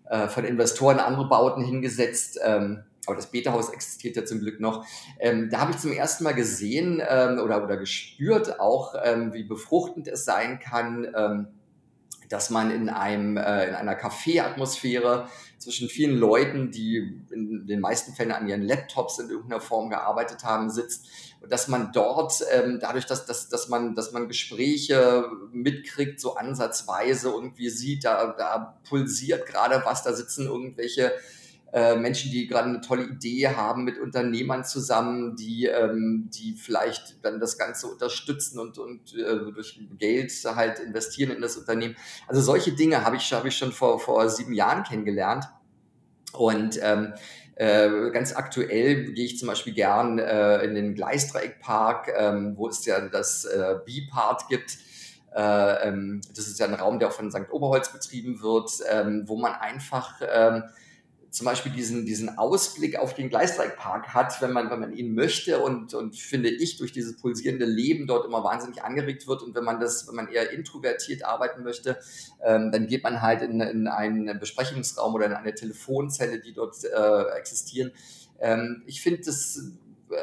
äh, 0.09 0.27
von 0.27 0.43
Investoren 0.43 0.99
andere 0.99 1.29
Bauten 1.29 1.63
hingesetzt. 1.63 2.37
Ähm, 2.43 2.83
aber 3.07 3.15
das 3.15 3.31
Beta-Haus 3.31 3.69
existiert 3.69 4.15
ja 4.15 4.25
zum 4.25 4.39
Glück 4.39 4.59
noch. 4.59 4.85
Ähm, 5.19 5.49
da 5.49 5.61
habe 5.61 5.71
ich 5.71 5.77
zum 5.77 5.91
ersten 5.91 6.23
Mal 6.23 6.33
gesehen 6.33 7.01
ähm, 7.07 7.39
oder, 7.39 7.63
oder 7.63 7.77
gespürt 7.77 8.59
auch, 8.59 8.95
ähm, 9.03 9.33
wie 9.33 9.43
befruchtend 9.43 10.07
es 10.07 10.25
sein 10.25 10.59
kann, 10.59 11.07
ähm, 11.15 11.47
dass 12.29 12.49
man 12.49 12.71
in, 12.71 12.89
einem, 12.89 13.37
äh, 13.37 13.69
in 13.69 13.75
einer 13.75 13.95
Café-Atmosphäre 13.95 15.29
zwischen 15.57 15.87
vielen 15.87 16.17
Leuten, 16.17 16.71
die 16.71 17.21
in 17.31 17.65
den 17.65 17.79
meisten 17.79 18.13
Fällen 18.13 18.31
an 18.31 18.47
ihren 18.47 18.61
Laptops 18.61 19.19
in 19.19 19.29
irgendeiner 19.29 19.61
Form 19.61 19.89
gearbeitet 19.89 20.43
haben, 20.43 20.69
sitzt 20.69 21.07
und 21.41 21.51
dass 21.51 21.67
man 21.67 21.91
dort 21.93 22.43
ähm, 22.51 22.79
dadurch, 22.81 23.05
dass, 23.05 23.25
dass, 23.25 23.47
dass, 23.49 23.69
man, 23.69 23.95
dass 23.95 24.11
man 24.11 24.27
Gespräche 24.27 25.25
mitkriegt, 25.51 26.19
so 26.19 26.35
ansatzweise 26.35 27.29
irgendwie 27.29 27.69
sieht, 27.69 28.03
da, 28.03 28.35
da 28.37 28.77
pulsiert 28.87 29.45
gerade 29.45 29.81
was, 29.85 30.03
da 30.03 30.13
sitzen 30.13 30.47
irgendwelche 30.47 31.13
Menschen, 31.73 32.31
die 32.31 32.47
gerade 32.47 32.69
eine 32.69 32.81
tolle 32.81 33.03
Idee 33.03 33.49
haben 33.49 33.83
mit 33.83 33.99
Unternehmern 33.99 34.63
zusammen, 34.63 35.35
die, 35.35 35.65
ähm, 35.65 36.29
die 36.33 36.53
vielleicht 36.53 37.23
dann 37.23 37.41
das 37.41 37.57
Ganze 37.57 37.87
unterstützen 37.87 38.59
und, 38.59 38.77
und 38.77 39.13
äh, 39.13 39.51
durch 39.53 39.79
Geld 39.97 40.31
halt 40.45 40.79
investieren 40.79 41.31
in 41.31 41.41
das 41.41 41.57
Unternehmen. 41.57 41.95
Also 42.27 42.41
solche 42.41 42.71
Dinge 42.71 43.03
habe 43.03 43.17
ich, 43.17 43.33
hab 43.33 43.43
ich 43.45 43.57
schon 43.57 43.73
vor, 43.73 43.99
vor 43.99 44.29
sieben 44.29 44.53
Jahren 44.53 44.83
kennengelernt. 44.83 45.45
Und 46.31 46.79
ähm, 46.81 47.13
äh, 47.55 48.11
ganz 48.11 48.35
aktuell 48.35 49.13
gehe 49.13 49.25
ich 49.25 49.39
zum 49.39 49.47
Beispiel 49.47 49.73
gern 49.73 50.19
äh, 50.19 50.63
in 50.63 50.75
den 50.75 50.93
Gleisdreieckpark, 50.93 52.13
ähm, 52.15 52.53
wo 52.55 52.67
es 52.67 52.85
ja 52.85 53.01
das 53.01 53.45
äh, 53.45 53.75
B-Part 53.85 54.47
gibt. 54.47 54.77
Äh, 55.35 55.87
ähm, 55.87 56.21
das 56.35 56.47
ist 56.47 56.59
ja 56.59 56.67
ein 56.67 56.75
Raum, 56.75 56.99
der 56.99 57.07
auch 57.07 57.13
von 57.13 57.31
St. 57.31 57.51
Oberholz 57.51 57.91
betrieben 57.91 58.41
wird, 58.41 58.71
ähm, 58.89 59.23
wo 59.25 59.37
man 59.37 59.53
einfach 59.53 60.21
ähm, 60.21 60.63
zum 61.37 61.45
Beispiel 61.45 61.71
diesen, 61.71 62.07
diesen 62.07 62.37
Ausblick 62.37 62.97
auf 62.97 63.13
den 63.13 63.29
Gleisdreieckpark 63.29 64.15
hat, 64.15 64.41
wenn 64.41 64.51
man, 64.51 64.71
wenn 64.71 64.79
man 64.79 64.91
ihn 64.91 65.13
möchte 65.13 65.59
und, 65.59 65.93
und 65.93 66.17
finde 66.17 66.49
ich 66.49 66.77
durch 66.77 66.91
dieses 66.91 67.17
pulsierende 67.17 67.65
Leben 67.65 68.07
dort 68.07 68.25
immer 68.25 68.43
wahnsinnig 68.43 68.83
angeregt 68.83 69.27
wird 69.27 69.43
und 69.43 69.53
wenn 69.53 69.63
man 69.63 69.79
das, 69.79 70.07
wenn 70.07 70.15
man 70.15 70.29
eher 70.29 70.51
introvertiert 70.51 71.23
arbeiten 71.23 71.63
möchte, 71.63 71.99
ähm, 72.43 72.71
dann 72.71 72.87
geht 72.87 73.03
man 73.03 73.21
halt 73.21 73.43
in, 73.43 73.61
in 73.61 73.87
einen 73.87 74.39
Besprechungsraum 74.39 75.13
oder 75.13 75.27
in 75.27 75.33
eine 75.33 75.53
Telefonzelle, 75.53 76.39
die 76.39 76.53
dort 76.53 76.83
äh, 76.83 77.37
existieren. 77.37 77.91
Ähm, 78.39 78.81
ich 78.87 79.01
finde 79.01 79.21
das 79.23 79.61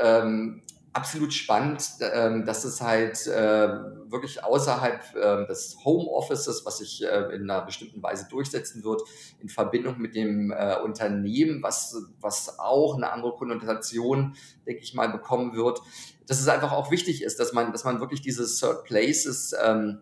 ähm, 0.03 0.62
absolut 0.94 1.35
spannend, 1.35 1.85
ähm, 2.00 2.46
dass 2.46 2.64
es 2.64 2.80
halt 2.80 3.26
äh, 3.26 3.68
wirklich 4.09 4.42
außerhalb 4.44 5.02
äh, 5.16 5.46
des 5.46 5.76
Homeoffices, 5.85 6.64
was 6.64 6.78
sich 6.78 7.04
äh, 7.04 7.35
in 7.35 7.50
einer 7.50 7.66
bestimmten 7.66 8.02
Weise 8.02 8.26
durchsetzen 8.30 8.85
wird, 8.85 9.02
in 9.40 9.48
Verbindung 9.48 9.98
mit 9.98 10.14
dem 10.14 10.52
äh, 10.52 10.76
Unternehmen, 10.83 11.62
was, 11.62 11.96
was 12.20 12.61
auch 12.61 12.96
eine 12.96 13.11
andere 13.11 13.35
Konnotation, 13.35 14.37
denke 14.66 14.83
ich 14.83 14.94
mal, 14.94 15.09
bekommen 15.09 15.54
wird, 15.54 15.83
dass 16.28 16.40
es 16.40 16.48
einfach 16.48 16.72
auch 16.72 16.92
wichtig 16.92 17.22
ist, 17.22 17.40
dass 17.40 17.52
man, 17.52 17.72
dass 17.72 17.85
man 17.85 18.00
wirklich 18.00 18.22
diese 18.22 18.46
Third 18.46 18.85
Places 18.85 19.52
ähm, 19.62 20.00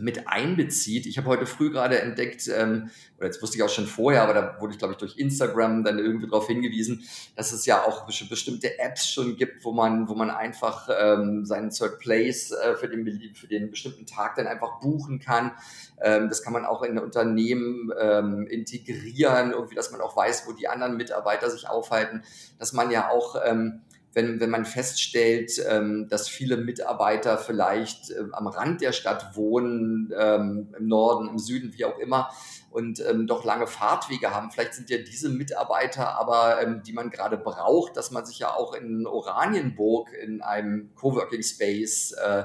mit 0.00 0.28
einbezieht. 0.28 1.06
Ich 1.06 1.18
habe 1.18 1.28
heute 1.28 1.46
früh 1.46 1.70
gerade 1.70 2.00
entdeckt, 2.00 2.48
ähm, 2.48 2.90
oder 3.18 3.26
jetzt 3.26 3.42
wusste 3.42 3.56
ich 3.56 3.62
auch 3.62 3.68
schon 3.68 3.86
vorher, 3.86 4.22
aber 4.22 4.34
da 4.34 4.56
wurde 4.60 4.72
ich, 4.72 4.78
glaube 4.78 4.92
ich, 4.92 4.98
durch 4.98 5.18
Instagram 5.18 5.84
dann 5.84 5.98
irgendwie 5.98 6.26
darauf 6.26 6.46
hingewiesen, 6.46 7.04
dass 7.36 7.52
es 7.52 7.66
ja 7.66 7.84
auch 7.84 8.06
bestimmte 8.06 8.78
Apps 8.78 9.08
schon 9.08 9.36
gibt, 9.36 9.64
wo 9.64 9.72
man, 9.72 10.08
wo 10.08 10.14
man 10.14 10.30
einfach 10.30 10.88
ähm, 10.98 11.44
seinen 11.44 11.70
Third 11.70 11.98
Place 11.98 12.52
äh, 12.52 12.74
für, 12.76 12.88
den, 12.88 13.34
für 13.34 13.46
den 13.46 13.70
bestimmten 13.70 14.06
Tag 14.06 14.36
dann 14.36 14.46
einfach 14.46 14.80
buchen 14.80 15.20
kann. 15.20 15.52
Ähm, 16.00 16.28
das 16.28 16.42
kann 16.42 16.52
man 16.52 16.64
auch 16.64 16.82
in 16.82 16.98
Unternehmen 16.98 17.92
ähm, 18.00 18.46
integrieren, 18.46 19.52
irgendwie, 19.52 19.74
dass 19.74 19.90
man 19.90 20.00
auch 20.00 20.16
weiß, 20.16 20.46
wo 20.46 20.52
die 20.52 20.68
anderen 20.68 20.96
Mitarbeiter 20.96 21.50
sich 21.50 21.68
aufhalten, 21.68 22.22
dass 22.58 22.72
man 22.72 22.90
ja 22.90 23.10
auch 23.10 23.36
ähm, 23.44 23.82
wenn, 24.12 24.40
wenn 24.40 24.50
man 24.50 24.64
feststellt, 24.64 25.52
ähm, 25.68 26.08
dass 26.08 26.28
viele 26.28 26.56
Mitarbeiter 26.56 27.38
vielleicht 27.38 28.10
äh, 28.10 28.24
am 28.32 28.46
Rand 28.48 28.80
der 28.80 28.92
Stadt 28.92 29.36
wohnen, 29.36 30.12
ähm, 30.18 30.74
im 30.76 30.88
Norden, 30.88 31.28
im 31.28 31.38
Süden, 31.38 31.72
wie 31.74 31.84
auch 31.84 31.98
immer, 31.98 32.30
und 32.70 33.04
ähm, 33.08 33.26
doch 33.26 33.44
lange 33.44 33.66
Fahrtwege 33.66 34.34
haben. 34.34 34.50
Vielleicht 34.50 34.74
sind 34.74 34.90
ja 34.90 34.98
diese 34.98 35.28
Mitarbeiter 35.28 36.18
aber, 36.18 36.60
ähm, 36.62 36.82
die 36.84 36.92
man 36.92 37.10
gerade 37.10 37.36
braucht, 37.36 37.96
dass 37.96 38.10
man 38.10 38.26
sich 38.26 38.38
ja 38.40 38.52
auch 38.52 38.74
in 38.74 39.06
Oranienburg 39.06 40.12
in 40.12 40.42
einem 40.42 40.94
Coworking 40.94 41.42
Space 41.42 42.12
äh, 42.12 42.44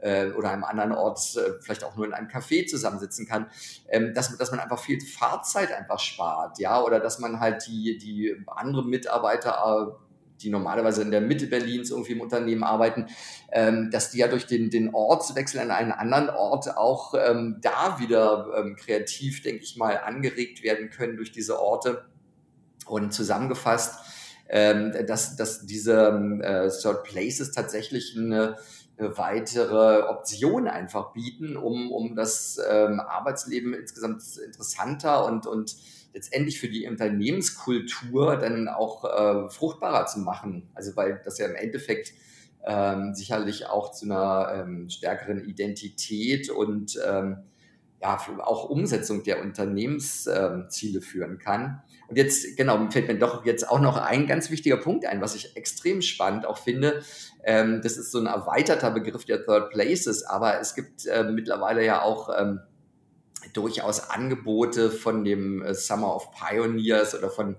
äh, 0.00 0.32
oder 0.32 0.50
einem 0.50 0.64
anderen 0.64 0.92
Ort, 0.92 1.18
äh, 1.36 1.60
vielleicht 1.60 1.84
auch 1.84 1.96
nur 1.96 2.06
in 2.06 2.12
einem 2.12 2.28
Café 2.28 2.66
zusammensitzen 2.66 3.26
kann, 3.26 3.50
ähm, 3.88 4.14
dass, 4.14 4.36
dass 4.36 4.50
man 4.50 4.60
einfach 4.60 4.78
viel 4.78 5.00
Fahrzeit 5.00 5.72
einfach 5.72 5.98
spart, 5.98 6.58
ja, 6.58 6.82
oder 6.82 7.00
dass 7.00 7.18
man 7.18 7.40
halt 7.40 7.66
die, 7.66 7.98
die 7.98 8.36
andere 8.46 8.84
Mitarbeiter 8.84 9.92
äh, 9.98 10.09
die 10.42 10.50
normalerweise 10.50 11.02
in 11.02 11.10
der 11.10 11.20
Mitte 11.20 11.46
Berlins 11.46 11.90
irgendwie 11.90 12.12
im 12.12 12.20
Unternehmen 12.20 12.64
arbeiten, 12.64 13.06
ähm, 13.52 13.90
dass 13.90 14.10
die 14.10 14.18
ja 14.18 14.28
durch 14.28 14.46
den, 14.46 14.70
den 14.70 14.94
Ortswechsel 14.94 15.60
an 15.60 15.70
einen 15.70 15.92
anderen 15.92 16.30
Ort 16.30 16.76
auch 16.76 17.14
ähm, 17.14 17.58
da 17.60 17.98
wieder 17.98 18.48
ähm, 18.56 18.76
kreativ, 18.76 19.42
denke 19.42 19.62
ich 19.62 19.76
mal, 19.76 19.98
angeregt 19.98 20.62
werden 20.62 20.90
können 20.90 21.16
durch 21.16 21.32
diese 21.32 21.60
Orte. 21.60 22.04
Und 22.86 23.12
zusammengefasst, 23.12 23.94
ähm, 24.48 24.92
dass, 25.06 25.36
dass 25.36 25.64
diese 25.64 26.40
äh, 26.42 26.68
Third 26.70 27.04
Places 27.04 27.52
tatsächlich 27.52 28.16
eine, 28.16 28.56
eine 28.98 29.16
weitere 29.16 30.02
Option 30.08 30.66
einfach 30.66 31.12
bieten, 31.12 31.56
um, 31.56 31.92
um 31.92 32.16
das 32.16 32.58
ähm, 32.68 32.98
Arbeitsleben 32.98 33.74
insgesamt 33.74 34.22
interessanter 34.44 35.24
und, 35.24 35.46
und 35.46 35.76
letztendlich 36.12 36.58
für 36.60 36.68
die 36.68 36.86
Unternehmenskultur 36.86 38.36
dann 38.36 38.68
auch 38.68 39.04
äh, 39.04 39.50
fruchtbarer 39.50 40.06
zu 40.06 40.20
machen. 40.20 40.68
Also 40.74 40.96
weil 40.96 41.20
das 41.24 41.38
ja 41.38 41.46
im 41.46 41.54
Endeffekt 41.54 42.12
ähm, 42.64 43.14
sicherlich 43.14 43.66
auch 43.66 43.92
zu 43.92 44.06
einer 44.06 44.52
ähm, 44.54 44.90
stärkeren 44.90 45.44
Identität 45.44 46.50
und 46.50 46.98
ähm, 47.06 47.38
ja, 48.02 48.18
auch 48.38 48.68
Umsetzung 48.68 49.22
der 49.24 49.42
Unternehmensziele 49.42 50.98
ähm, 50.98 51.02
führen 51.02 51.38
kann. 51.38 51.82
Und 52.08 52.16
jetzt, 52.16 52.56
genau, 52.56 52.90
fällt 52.90 53.08
mir 53.08 53.18
doch 53.18 53.44
jetzt 53.44 53.68
auch 53.68 53.78
noch 53.78 53.96
ein 53.96 54.26
ganz 54.26 54.50
wichtiger 54.50 54.78
Punkt 54.78 55.04
ein, 55.04 55.20
was 55.20 55.34
ich 55.34 55.56
extrem 55.56 56.02
spannend 56.02 56.46
auch 56.46 56.58
finde. 56.58 57.02
Ähm, 57.44 57.80
das 57.82 57.98
ist 57.98 58.10
so 58.10 58.18
ein 58.18 58.26
erweiterter 58.26 58.90
Begriff 58.90 59.24
der 59.26 59.44
Third 59.44 59.70
Places, 59.70 60.24
aber 60.24 60.60
es 60.60 60.74
gibt 60.74 61.06
äh, 61.06 61.24
mittlerweile 61.24 61.84
ja 61.84 62.02
auch 62.02 62.30
ähm, 62.36 62.60
durchaus 63.52 64.10
Angebote 64.10 64.90
von 64.90 65.24
dem 65.24 65.62
äh, 65.62 65.74
Summer 65.74 66.14
of 66.14 66.30
Pioneers 66.32 67.14
oder 67.14 67.30
von 67.30 67.56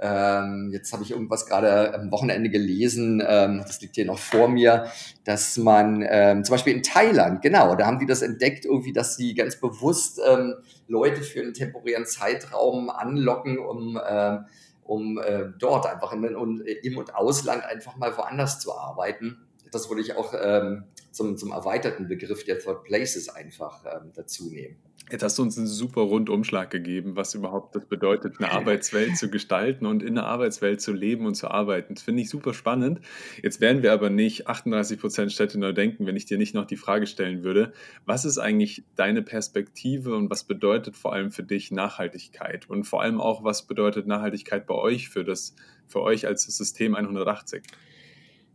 ähm, 0.00 0.70
jetzt 0.72 0.92
habe 0.92 1.02
ich 1.02 1.10
irgendwas 1.10 1.46
gerade 1.46 1.92
am 1.94 2.12
Wochenende 2.12 2.50
gelesen, 2.50 3.22
ähm, 3.26 3.64
das 3.66 3.80
liegt 3.80 3.96
hier 3.96 4.04
noch 4.04 4.18
vor 4.18 4.48
mir, 4.48 4.86
dass 5.24 5.56
man 5.56 6.06
ähm, 6.08 6.44
zum 6.44 6.54
Beispiel 6.54 6.74
in 6.74 6.82
Thailand, 6.82 7.42
genau, 7.42 7.74
da 7.74 7.86
haben 7.86 7.98
die 7.98 8.06
das 8.06 8.22
entdeckt, 8.22 8.64
irgendwie, 8.64 8.92
dass 8.92 9.16
sie 9.16 9.34
ganz 9.34 9.56
bewusst 9.56 10.20
ähm, 10.24 10.54
Leute 10.86 11.22
für 11.22 11.40
einen 11.40 11.52
temporären 11.52 12.06
Zeitraum 12.06 12.90
anlocken, 12.90 13.58
um, 13.58 13.96
äh, 13.96 14.38
um 14.84 15.18
äh, 15.18 15.46
dort 15.58 15.86
einfach 15.86 16.12
im, 16.12 16.24
im 16.24 16.96
und 16.98 17.14
Ausland 17.16 17.64
einfach 17.64 17.96
mal 17.96 18.16
woanders 18.16 18.60
zu 18.60 18.72
arbeiten. 18.76 19.47
Das 19.72 19.88
würde 19.88 20.02
ich 20.02 20.16
auch 20.16 20.34
ähm, 20.40 20.84
zum, 21.10 21.36
zum 21.36 21.52
erweiterten 21.52 22.08
Begriff 22.08 22.44
der 22.44 22.58
Third 22.58 22.84
Places 22.84 23.28
einfach 23.28 23.84
ähm, 23.84 24.12
dazu 24.14 24.50
nehmen. 24.50 24.76
Jetzt 25.10 25.22
hast 25.22 25.38
du 25.38 25.42
uns 25.42 25.56
einen 25.56 25.66
super 25.66 26.02
Rundumschlag 26.02 26.70
gegeben, 26.70 27.16
was 27.16 27.34
überhaupt 27.34 27.74
das 27.74 27.86
bedeutet, 27.86 28.34
eine 28.38 28.50
Arbeitswelt 28.52 29.16
zu 29.16 29.30
gestalten 29.30 29.86
und 29.86 30.02
in 30.02 30.16
der 30.16 30.24
Arbeitswelt 30.24 30.82
zu 30.82 30.92
leben 30.92 31.24
und 31.24 31.34
zu 31.34 31.48
arbeiten. 31.50 31.94
Das 31.94 32.02
finde 32.02 32.22
ich 32.22 32.28
super 32.28 32.52
spannend. 32.52 33.00
Jetzt 33.42 33.62
wären 33.62 33.82
wir 33.82 33.94
aber 33.94 34.10
nicht 34.10 34.48
38 34.48 35.00
Prozent 35.00 35.32
Städte 35.32 35.58
neu 35.58 35.72
denken, 35.72 36.06
wenn 36.06 36.16
ich 36.16 36.26
dir 36.26 36.36
nicht 36.36 36.54
noch 36.54 36.66
die 36.66 36.76
Frage 36.76 37.06
stellen 37.06 37.42
würde, 37.42 37.72
was 38.04 38.26
ist 38.26 38.36
eigentlich 38.36 38.84
deine 38.96 39.22
Perspektive 39.22 40.14
und 40.14 40.28
was 40.28 40.44
bedeutet 40.44 40.94
vor 40.94 41.14
allem 41.14 41.30
für 41.30 41.42
dich 41.42 41.70
Nachhaltigkeit? 41.70 42.68
Und 42.68 42.84
vor 42.84 43.00
allem 43.00 43.18
auch, 43.18 43.44
was 43.44 43.66
bedeutet 43.66 44.06
Nachhaltigkeit 44.06 44.66
bei 44.66 44.74
euch 44.74 45.08
für 45.08 45.24
das, 45.24 45.54
für 45.86 46.02
euch 46.02 46.26
als 46.26 46.42
System 46.42 46.94
180? 46.94 47.62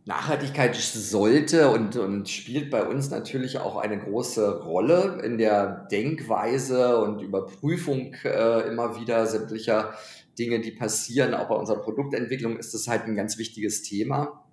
Nachhaltigkeit 0.06 0.76
sollte 0.76 1.70
und, 1.70 1.96
und 1.96 2.28
spielt 2.28 2.70
bei 2.70 2.84
uns 2.84 3.10
natürlich 3.10 3.58
auch 3.58 3.76
eine 3.76 3.98
große 3.98 4.62
Rolle 4.62 5.20
in 5.24 5.38
der 5.38 5.86
Denkweise 5.90 6.98
und 6.98 7.22
Überprüfung 7.22 8.14
äh, 8.24 8.68
immer 8.68 9.00
wieder 9.00 9.26
sämtlicher 9.26 9.94
Dinge, 10.38 10.60
die 10.60 10.72
passieren. 10.72 11.32
Auch 11.32 11.48
bei 11.48 11.54
unserer 11.54 11.80
Produktentwicklung 11.80 12.58
ist 12.58 12.74
das 12.74 12.86
halt 12.86 13.04
ein 13.04 13.16
ganz 13.16 13.38
wichtiges 13.38 13.82
Thema. 13.82 14.44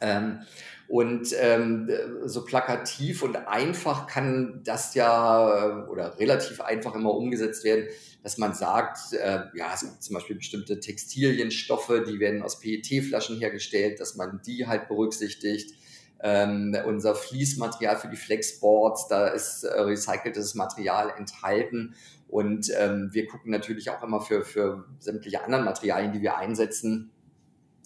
Ähm, 0.00 0.40
und 0.88 1.28
ähm, 1.38 1.88
so 2.24 2.44
plakativ 2.44 3.22
und 3.22 3.36
einfach 3.36 4.08
kann 4.08 4.62
das 4.64 4.94
ja 4.94 5.86
oder 5.88 6.18
relativ 6.18 6.60
einfach 6.60 6.96
immer 6.96 7.14
umgesetzt 7.14 7.62
werden, 7.64 7.86
dass 8.22 8.38
man 8.38 8.54
sagt, 8.54 9.12
äh, 9.12 9.44
ja, 9.54 9.72
es 9.74 9.80
gibt 9.80 10.02
zum 10.02 10.14
Beispiel 10.14 10.36
bestimmte 10.36 10.78
Textilienstoffe, 10.78 11.92
die 12.06 12.20
werden 12.20 12.42
aus 12.42 12.60
PET-Flaschen 12.60 13.38
hergestellt, 13.38 14.00
dass 14.00 14.16
man 14.16 14.40
die 14.46 14.66
halt 14.66 14.88
berücksichtigt. 14.88 15.74
Ähm, 16.22 16.76
unser 16.84 17.14
Fließmaterial 17.14 17.96
für 17.96 18.08
die 18.08 18.16
Flexboards, 18.16 19.08
da 19.08 19.28
ist 19.28 19.64
äh, 19.64 19.80
recyceltes 19.80 20.54
Material 20.54 21.14
enthalten. 21.16 21.94
Und 22.28 22.70
ähm, 22.78 23.08
wir 23.12 23.26
gucken 23.26 23.50
natürlich 23.50 23.88
auch 23.90 24.02
immer 24.02 24.20
für, 24.20 24.44
für 24.44 24.84
sämtliche 24.98 25.42
anderen 25.42 25.64
Materialien, 25.64 26.12
die 26.12 26.20
wir 26.20 26.36
einsetzen, 26.36 27.10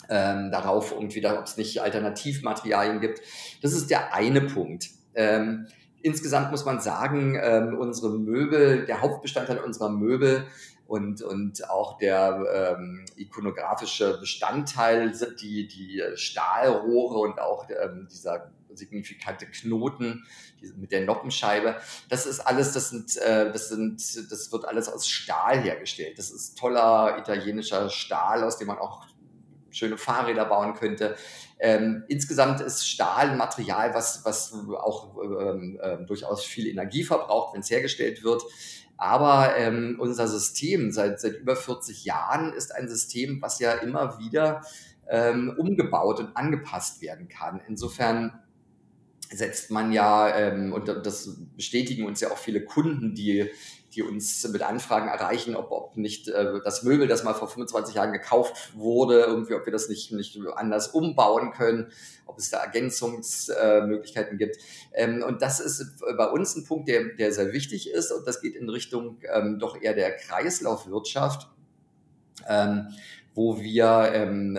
ähm, 0.09 0.51
darauf 0.51 0.92
irgendwie, 0.92 1.25
ob 1.27 1.44
es 1.44 1.57
nicht 1.57 1.81
Alternativmaterialien 1.81 3.01
gibt. 3.01 3.20
Das 3.62 3.73
ist 3.73 3.88
der 3.88 4.12
eine 4.12 4.42
Punkt. 4.42 4.90
Ähm, 5.14 5.66
insgesamt 6.04 6.50
muss 6.50 6.64
man 6.66 6.80
sagen, 6.80 7.38
ähm, 7.42 7.78
unsere 7.78 8.10
Möbel, 8.10 8.84
der 8.84 9.00
Hauptbestandteil 9.00 9.58
unserer 9.58 9.88
Möbel 9.88 10.46
und, 10.86 11.22
und 11.22 11.68
auch 11.70 11.96
der 11.96 12.76
ähm, 12.78 13.06
ikonografische 13.16 14.18
Bestandteil 14.20 15.14
sind 15.14 15.40
die, 15.40 15.66
die 15.66 16.02
Stahlrohre 16.14 17.18
und 17.20 17.40
auch 17.40 17.66
ähm, 17.70 18.06
dieser 18.10 18.50
signifikante 18.74 19.46
Knoten 19.46 20.26
mit 20.76 20.92
der 20.92 21.06
Noppenscheibe. 21.06 21.76
Das 22.10 22.26
ist 22.26 22.40
alles, 22.40 22.72
das 22.72 22.90
sind, 22.90 23.16
äh, 23.16 23.50
das 23.50 23.70
sind, 23.70 24.30
das 24.30 24.52
wird 24.52 24.66
alles 24.66 24.90
aus 24.90 25.08
Stahl 25.08 25.62
hergestellt. 25.62 26.18
Das 26.18 26.30
ist 26.30 26.58
toller 26.58 27.16
italienischer 27.18 27.88
Stahl, 27.88 28.44
aus 28.44 28.58
dem 28.58 28.66
man 28.66 28.78
auch 28.78 29.06
schöne 29.74 29.98
Fahrräder 29.98 30.44
bauen 30.44 30.74
könnte. 30.74 31.16
Ähm, 31.58 32.04
insgesamt 32.08 32.60
ist 32.60 32.88
Stahl 32.88 33.30
ein 33.30 33.37
Material, 33.37 33.94
was, 33.94 34.24
was 34.24 34.52
auch 34.52 35.16
ähm, 35.22 35.78
äh, 35.82 35.98
durchaus 36.04 36.44
viel 36.44 36.66
Energie 36.66 37.04
verbraucht, 37.04 37.54
wenn 37.54 37.60
es 37.60 37.70
hergestellt 37.70 38.22
wird. 38.22 38.42
Aber 38.96 39.56
ähm, 39.56 39.96
unser 39.98 40.28
System 40.28 40.92
seit, 40.92 41.20
seit 41.20 41.34
über 41.34 41.56
40 41.56 42.04
Jahren 42.04 42.52
ist 42.52 42.74
ein 42.74 42.88
System, 42.88 43.42
was 43.42 43.58
ja 43.58 43.72
immer 43.72 44.18
wieder 44.18 44.62
ähm, 45.08 45.54
umgebaut 45.58 46.20
und 46.20 46.37
angepasst 46.37 47.02
werden 47.02 47.28
kann. 47.28 47.60
Insofern 47.68 48.43
setzt 49.35 49.70
man 49.70 49.92
ja, 49.92 50.35
ähm, 50.37 50.73
und 50.73 50.88
das 50.88 51.37
bestätigen 51.57 52.07
uns 52.07 52.20
ja 52.20 52.31
auch 52.31 52.38
viele 52.38 52.64
Kunden, 52.64 53.14
die 53.14 53.51
die 53.94 54.03
uns 54.03 54.47
mit 54.49 54.62
Anfragen 54.62 55.09
erreichen, 55.09 55.57
ob, 55.57 55.70
ob 55.70 55.97
nicht 55.97 56.29
äh, 56.29 56.61
das 56.64 56.83
Möbel, 56.83 57.07
das 57.07 57.25
mal 57.25 57.35
vor 57.35 57.49
25 57.49 57.94
Jahren 57.94 58.12
gekauft 58.12 58.73
wurde, 58.75 59.20
irgendwie, 59.20 59.55
ob 59.55 59.64
wir 59.66 59.73
das 59.73 59.88
nicht, 59.88 60.12
nicht 60.12 60.38
anders 60.57 60.88
umbauen 60.88 61.53
können, 61.53 61.90
ob 62.27 62.38
es 62.38 62.51
da 62.51 62.62
Ergänzungsmöglichkeiten 62.62 64.35
äh, 64.35 64.38
gibt. 64.38 64.57
Ähm, 64.92 65.23
und 65.23 65.42
das 65.42 65.61
ist 65.61 66.01
bei 66.16 66.29
uns 66.29 66.57
ein 66.57 66.64
Punkt, 66.64 66.88
der, 66.88 67.14
der 67.14 67.33
sehr 67.33 67.53
wichtig 67.53 67.90
ist 67.90 68.11
und 68.11 68.27
das 68.27 68.40
geht 68.40 68.57
in 68.57 68.68
Richtung 68.68 69.18
ähm, 69.33 69.59
doch 69.59 69.81
eher 69.81 69.94
der 69.94 70.16
Kreislaufwirtschaft. 70.16 71.49
Ähm, 72.49 72.88
wo 73.35 73.61
wir 73.61 74.12
ähm, 74.14 74.59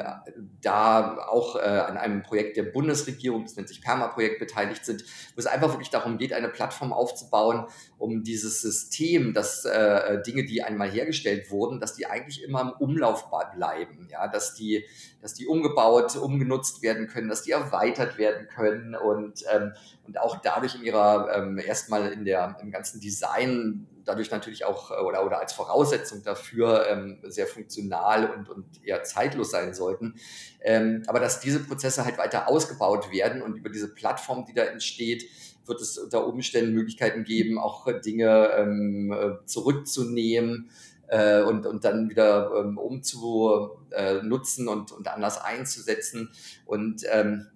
da 0.61 1.17
auch 1.29 1.55
äh, 1.55 1.59
an 1.59 1.97
einem 1.97 2.23
Projekt 2.23 2.57
der 2.57 2.63
Bundesregierung, 2.63 3.43
das 3.43 3.55
nennt 3.55 3.69
sich 3.69 3.81
Perma-Projekt, 3.81 4.39
beteiligt 4.39 4.85
sind, 4.85 5.03
wo 5.03 5.39
es 5.39 5.45
einfach 5.45 5.69
wirklich 5.69 5.89
darum 5.89 6.17
geht, 6.17 6.33
eine 6.33 6.49
Plattform 6.49 6.91
aufzubauen, 6.91 7.65
um 7.97 8.23
dieses 8.23 8.61
System, 8.61 9.33
dass 9.33 9.63
äh, 9.63 10.21
Dinge, 10.23 10.43
die 10.43 10.61
einmal 10.61 10.89
hergestellt 10.89 11.49
wurden, 11.51 11.79
dass 11.79 11.95
die 11.95 12.07
eigentlich 12.07 12.43
immer 12.43 12.61
im 12.61 12.71
Umlauf 12.71 13.29
bleiben, 13.55 14.09
ja, 14.11 14.27
dass 14.27 14.55
die, 14.55 14.83
dass 15.21 15.33
die 15.33 15.47
umgebaut, 15.47 16.17
umgenutzt 16.17 16.81
werden 16.81 17.07
können, 17.07 17.29
dass 17.29 17.43
die 17.43 17.51
erweitert 17.51 18.17
werden 18.17 18.47
können 18.47 18.93
und, 18.95 19.43
ähm, 19.53 19.71
und 20.05 20.19
auch 20.19 20.41
dadurch 20.41 20.75
in 20.75 20.83
ihrer 20.83 21.33
ähm, 21.33 21.57
erstmal 21.59 22.11
in 22.11 22.25
der 22.25 22.57
im 22.61 22.71
ganzen 22.71 22.99
Design 22.99 23.87
dadurch 24.05 24.31
natürlich 24.31 24.65
auch 24.65 24.91
äh, 24.91 24.95
oder, 24.95 25.25
oder 25.25 25.39
als 25.39 25.53
Voraussetzung 25.53 26.23
dafür 26.23 26.87
ähm, 26.87 27.19
sehr 27.23 27.47
funktional 27.47 28.31
und, 28.31 28.49
und 28.49 28.65
eher 28.83 29.03
zeitlos 29.03 29.51
sein 29.51 29.73
sollten. 29.73 30.15
Ähm, 30.61 31.03
aber 31.07 31.19
dass 31.19 31.39
diese 31.39 31.59
Prozesse 31.59 32.05
halt 32.05 32.17
weiter 32.17 32.47
ausgebaut 32.47 33.11
werden 33.11 33.41
und 33.41 33.55
über 33.57 33.69
diese 33.69 33.93
Plattform, 33.93 34.45
die 34.45 34.53
da 34.53 34.63
entsteht, 34.63 35.25
wird 35.65 35.81
es 35.81 35.97
unter 35.97 36.27
Umständen 36.27 36.73
Möglichkeiten 36.73 37.23
geben, 37.23 37.57
auch 37.57 37.87
Dinge 38.01 38.51
ähm, 38.55 39.11
äh, 39.11 39.45
zurückzunehmen 39.45 40.69
äh, 41.07 41.41
und, 41.41 41.65
und 41.65 41.83
dann 41.83 42.09
wieder 42.09 42.51
ähm, 42.55 42.77
umzunutzen 42.77 44.67
und, 44.67 44.91
und 44.91 45.07
anders 45.07 45.43
einzusetzen. 45.43 46.29
Und 46.65 47.03
ähm, 47.11 47.47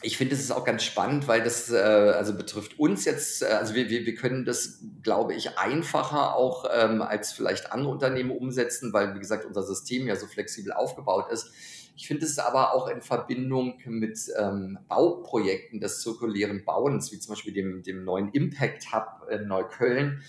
ich 0.00 0.16
finde, 0.16 0.34
es 0.34 0.40
ist 0.40 0.52
auch 0.52 0.64
ganz 0.64 0.84
spannend, 0.84 1.26
weil 1.26 1.42
das 1.42 1.70
äh, 1.70 1.76
also 1.76 2.32
betrifft 2.34 2.78
uns 2.78 3.04
jetzt, 3.04 3.42
äh, 3.42 3.46
also 3.46 3.74
wir, 3.74 3.90
wir, 3.90 4.06
wir 4.06 4.14
können 4.14 4.44
das, 4.44 4.78
glaube 5.02 5.34
ich, 5.34 5.58
einfacher 5.58 6.36
auch 6.36 6.66
ähm, 6.72 7.02
als 7.02 7.32
vielleicht 7.32 7.72
andere 7.72 7.90
Unternehmen 7.90 8.30
umsetzen, 8.30 8.92
weil, 8.92 9.12
wie 9.14 9.18
gesagt, 9.18 9.44
unser 9.44 9.64
System 9.64 10.06
ja 10.06 10.14
so 10.14 10.26
flexibel 10.26 10.72
aufgebaut 10.72 11.32
ist. 11.32 11.50
Ich 11.96 12.06
finde 12.06 12.26
es 12.26 12.38
aber 12.38 12.74
auch 12.74 12.86
in 12.86 13.02
Verbindung 13.02 13.80
mit 13.86 14.20
ähm, 14.38 14.78
Bauprojekten 14.86 15.80
des 15.80 16.00
zirkulären 16.00 16.64
Bauens, 16.64 17.10
wie 17.10 17.18
zum 17.18 17.34
Beispiel 17.34 17.52
dem, 17.52 17.82
dem 17.82 18.04
neuen 18.04 18.30
Impact 18.30 18.92
Hub 18.92 19.26
in 19.28 19.48
Neukölln, 19.48 20.22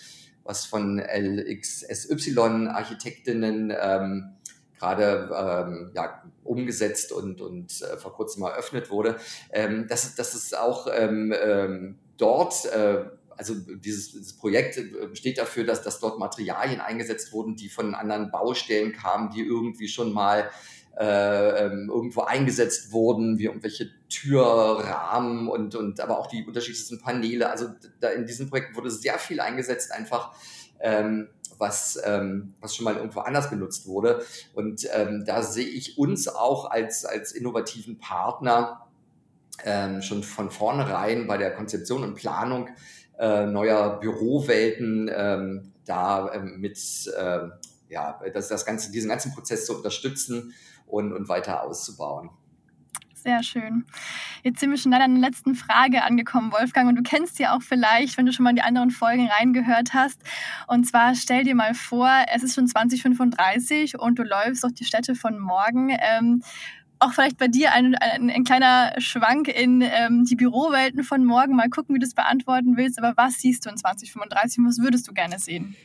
was 0.44 0.66
von 0.66 1.00
LXSY-Architektinnen 1.00 3.72
ähm, 3.80 4.34
gerade 4.80 5.30
ähm, 5.36 5.92
ja, 5.94 6.24
umgesetzt 6.44 7.12
und, 7.12 7.42
und 7.42 7.82
äh, 7.82 7.98
vor 7.98 8.14
kurzem 8.14 8.44
eröffnet 8.44 8.90
wurde, 8.90 9.18
ähm, 9.52 9.88
dass, 9.88 10.16
dass 10.16 10.34
es 10.34 10.54
auch 10.54 10.88
ähm, 10.92 11.34
ähm, 11.40 12.00
dort, 12.18 12.66
äh, 12.66 13.06
also 13.38 13.54
dieses, 13.56 14.12
dieses 14.12 14.34
Projekt 14.38 14.78
äh, 14.78 15.16
steht 15.16 15.38
dafür, 15.38 15.66
dass, 15.66 15.84
dass 15.84 16.00
dort 16.00 16.18
Materialien 16.18 16.82
eingesetzt 16.82 17.32
wurden, 17.34 17.56
die 17.56 17.70
von 17.70 17.94
anderen 17.94 18.32
Baustellen 18.32 18.94
kamen, 18.94 19.32
die 19.32 19.42
irgendwie 19.42 19.88
schon 19.88 20.14
mal 20.14 20.50
äh, 20.98 21.66
ähm, 21.66 21.90
irgendwo 21.90 22.22
eingesetzt 22.22 22.92
wurden, 22.92 23.38
wie 23.38 23.46
irgendwelche 23.46 23.90
Türrahmen 24.10 25.48
und, 25.48 25.76
und 25.76 26.02
aber 26.02 26.20
auch 26.20 26.28
die 26.28 26.46
unterschiedlichsten 26.46 27.00
Paneele. 27.00 27.50
Also 27.50 27.68
da 28.02 28.10
in 28.10 28.26
diesem 28.26 28.50
Projekt 28.50 28.76
wurde 28.76 28.92
sehr 28.92 29.18
viel 29.18 29.40
eingesetzt, 29.40 29.92
einfach 29.94 30.34
ähm, 30.82 31.30
was, 31.60 32.00
ähm, 32.04 32.56
was 32.62 32.76
schon 32.76 32.86
mal 32.86 32.96
irgendwo 32.96 33.20
anders 33.20 33.50
genutzt 33.50 33.86
wurde. 33.86 34.24
Und 34.54 34.88
ähm, 34.94 35.24
da 35.26 35.44
sehe 35.44 35.68
ich 35.68 35.98
uns 35.98 36.28
auch 36.28 36.72
als, 36.72 37.06
als 37.06 37.34
innovativen 37.34 38.00
Partner 38.00 38.88
ähm, 39.64 40.02
schon 40.02 40.24
von 40.24 40.50
vornherein 40.50 41.28
bei 41.28 41.38
der 41.38 41.54
Konzeption 41.54 42.04
und 42.04 42.16
Planung 42.16 42.70
äh, 43.20 43.46
neuer 43.46 44.00
Bürowelten 44.00 45.12
ähm, 45.14 45.74
da 45.86 46.34
ähm, 46.34 46.60
mit 46.60 46.78
äh, 47.18 47.50
ja, 47.90 48.20
das, 48.34 48.48
das 48.48 48.66
ganze, 48.66 48.92
diesen 48.92 49.10
ganzen 49.10 49.34
Prozess 49.34 49.66
zu 49.66 49.76
unterstützen 49.76 50.54
und, 50.88 51.12
und 51.12 51.28
weiter 51.28 51.64
auszubauen. 51.64 52.30
Sehr 53.22 53.44
schön. 53.44 53.84
Jetzt 54.44 54.62
sind 54.62 54.70
wir 54.70 54.78
schon 54.78 54.94
leider 54.94 55.04
an 55.04 55.20
der 55.20 55.30
letzten 55.30 55.54
Frage 55.54 56.04
angekommen, 56.04 56.54
Wolfgang. 56.54 56.88
Und 56.88 56.96
du 56.96 57.04
kennst 57.04 57.36
sie 57.36 57.48
auch 57.48 57.62
vielleicht, 57.62 58.18
wenn 58.18 58.26
du 58.26 58.32
schon 58.32 58.46
mal 58.46 58.52
in 58.52 58.56
die 58.56 58.62
anderen 58.62 58.92
Folgen 58.92 59.28
reingehört 59.28 59.94
hast. 59.94 60.22
Und 60.68 60.86
zwar 60.86 61.16
stell 61.16 61.44
dir 61.44 61.54
mal 61.54 61.74
vor, 61.74 62.10
es 62.34 62.44
ist 62.44 62.56
schon 62.56 62.68
2035 62.68 64.00
und 64.00 64.20
du 64.20 64.24
läufst 64.24 64.64
durch 64.64 64.74
die 64.74 64.86
Städte 64.86 65.16
von 65.16 65.38
morgen. 65.38 65.90
Ähm, 66.00 66.44
auch 67.00 67.12
vielleicht 67.12 67.38
bei 67.38 67.50
dir 67.50 67.74
ein, 67.74 67.96
ein, 67.96 68.30
ein 68.30 68.44
kleiner 68.46 68.94
Schwank 69.00 69.50
in 69.50 69.82
ähm, 69.82 70.24
die 70.24 70.36
Bürowelten 70.36 71.04
von 71.04 71.26
morgen. 71.26 71.58
Mal 71.58 71.70
gucken, 71.70 71.96
wie 71.96 72.00
du 72.00 72.06
es 72.06 72.14
beantworten 72.14 72.78
willst. 72.78 72.98
Aber 73.00 73.18
was 73.18 73.40
siehst 73.40 73.66
du 73.66 73.70
in 73.70 73.78
2035 73.78 74.60
und 74.60 74.68
was 74.68 74.80
würdest 74.80 75.08
du 75.10 75.14
gerne 75.14 75.40
sehen? 75.40 75.76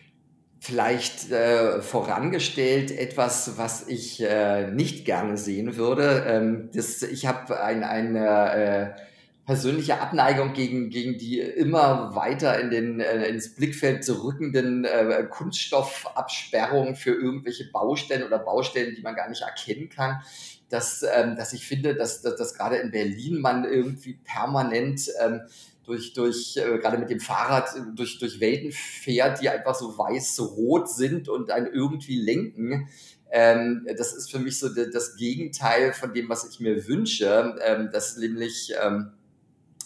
Vielleicht 0.66 1.30
äh, 1.30 1.82
vorangestellt 1.82 2.90
etwas, 2.90 3.58
was 3.58 3.86
ich 3.86 4.22
äh, 4.22 4.70
nicht 4.70 5.04
gerne 5.04 5.36
sehen 5.36 5.76
würde. 5.76 6.24
Ähm, 6.26 6.70
das, 6.72 7.02
ich 7.02 7.26
habe 7.26 7.62
ein, 7.62 7.84
eine 7.84 8.54
äh, 8.54 9.00
persönliche 9.44 10.00
Abneigung 10.00 10.54
gegen, 10.54 10.88
gegen 10.88 11.18
die 11.18 11.38
immer 11.38 12.16
weiter 12.16 12.58
in 12.58 12.70
den, 12.70 13.00
äh, 13.00 13.26
ins 13.26 13.54
Blickfeld 13.54 14.06
zurückenden 14.06 14.86
äh, 14.86 15.26
Kunststoffabsperrungen 15.28 16.96
für 16.96 17.12
irgendwelche 17.12 17.70
Baustellen 17.70 18.26
oder 18.26 18.38
Baustellen, 18.38 18.94
die 18.94 19.02
man 19.02 19.16
gar 19.16 19.28
nicht 19.28 19.42
erkennen 19.42 19.90
kann. 19.90 20.22
Dass, 20.70 21.04
ähm, 21.14 21.36
dass 21.36 21.52
ich 21.52 21.66
finde, 21.66 21.94
dass, 21.94 22.22
dass, 22.22 22.36
dass 22.36 22.54
gerade 22.54 22.76
in 22.76 22.90
Berlin 22.90 23.38
man 23.38 23.64
irgendwie 23.64 24.14
permanent 24.24 25.10
ähm, 25.22 25.42
durch, 25.84 26.12
durch 26.14 26.56
äh, 26.56 26.78
gerade 26.78 26.98
mit 26.98 27.10
dem 27.10 27.20
Fahrrad 27.20 27.74
äh, 27.76 27.80
durch, 27.94 28.18
durch 28.18 28.40
Welten 28.40 28.72
fährt, 28.72 29.40
die 29.40 29.48
einfach 29.48 29.74
so 29.74 29.96
weiß-rot 29.96 30.88
sind 30.88 31.28
und 31.28 31.50
einen 31.50 31.66
irgendwie 31.66 32.16
lenken. 32.20 32.88
Ähm, 33.30 33.86
das 33.96 34.12
ist 34.14 34.30
für 34.30 34.38
mich 34.38 34.58
so 34.58 34.68
das 34.68 35.16
Gegenteil 35.16 35.92
von 35.92 36.12
dem, 36.12 36.28
was 36.28 36.48
ich 36.48 36.60
mir 36.60 36.86
wünsche. 36.86 37.56
Ähm, 37.64 37.90
das 37.92 38.16
nämlich, 38.16 38.72
ähm, 38.82 39.12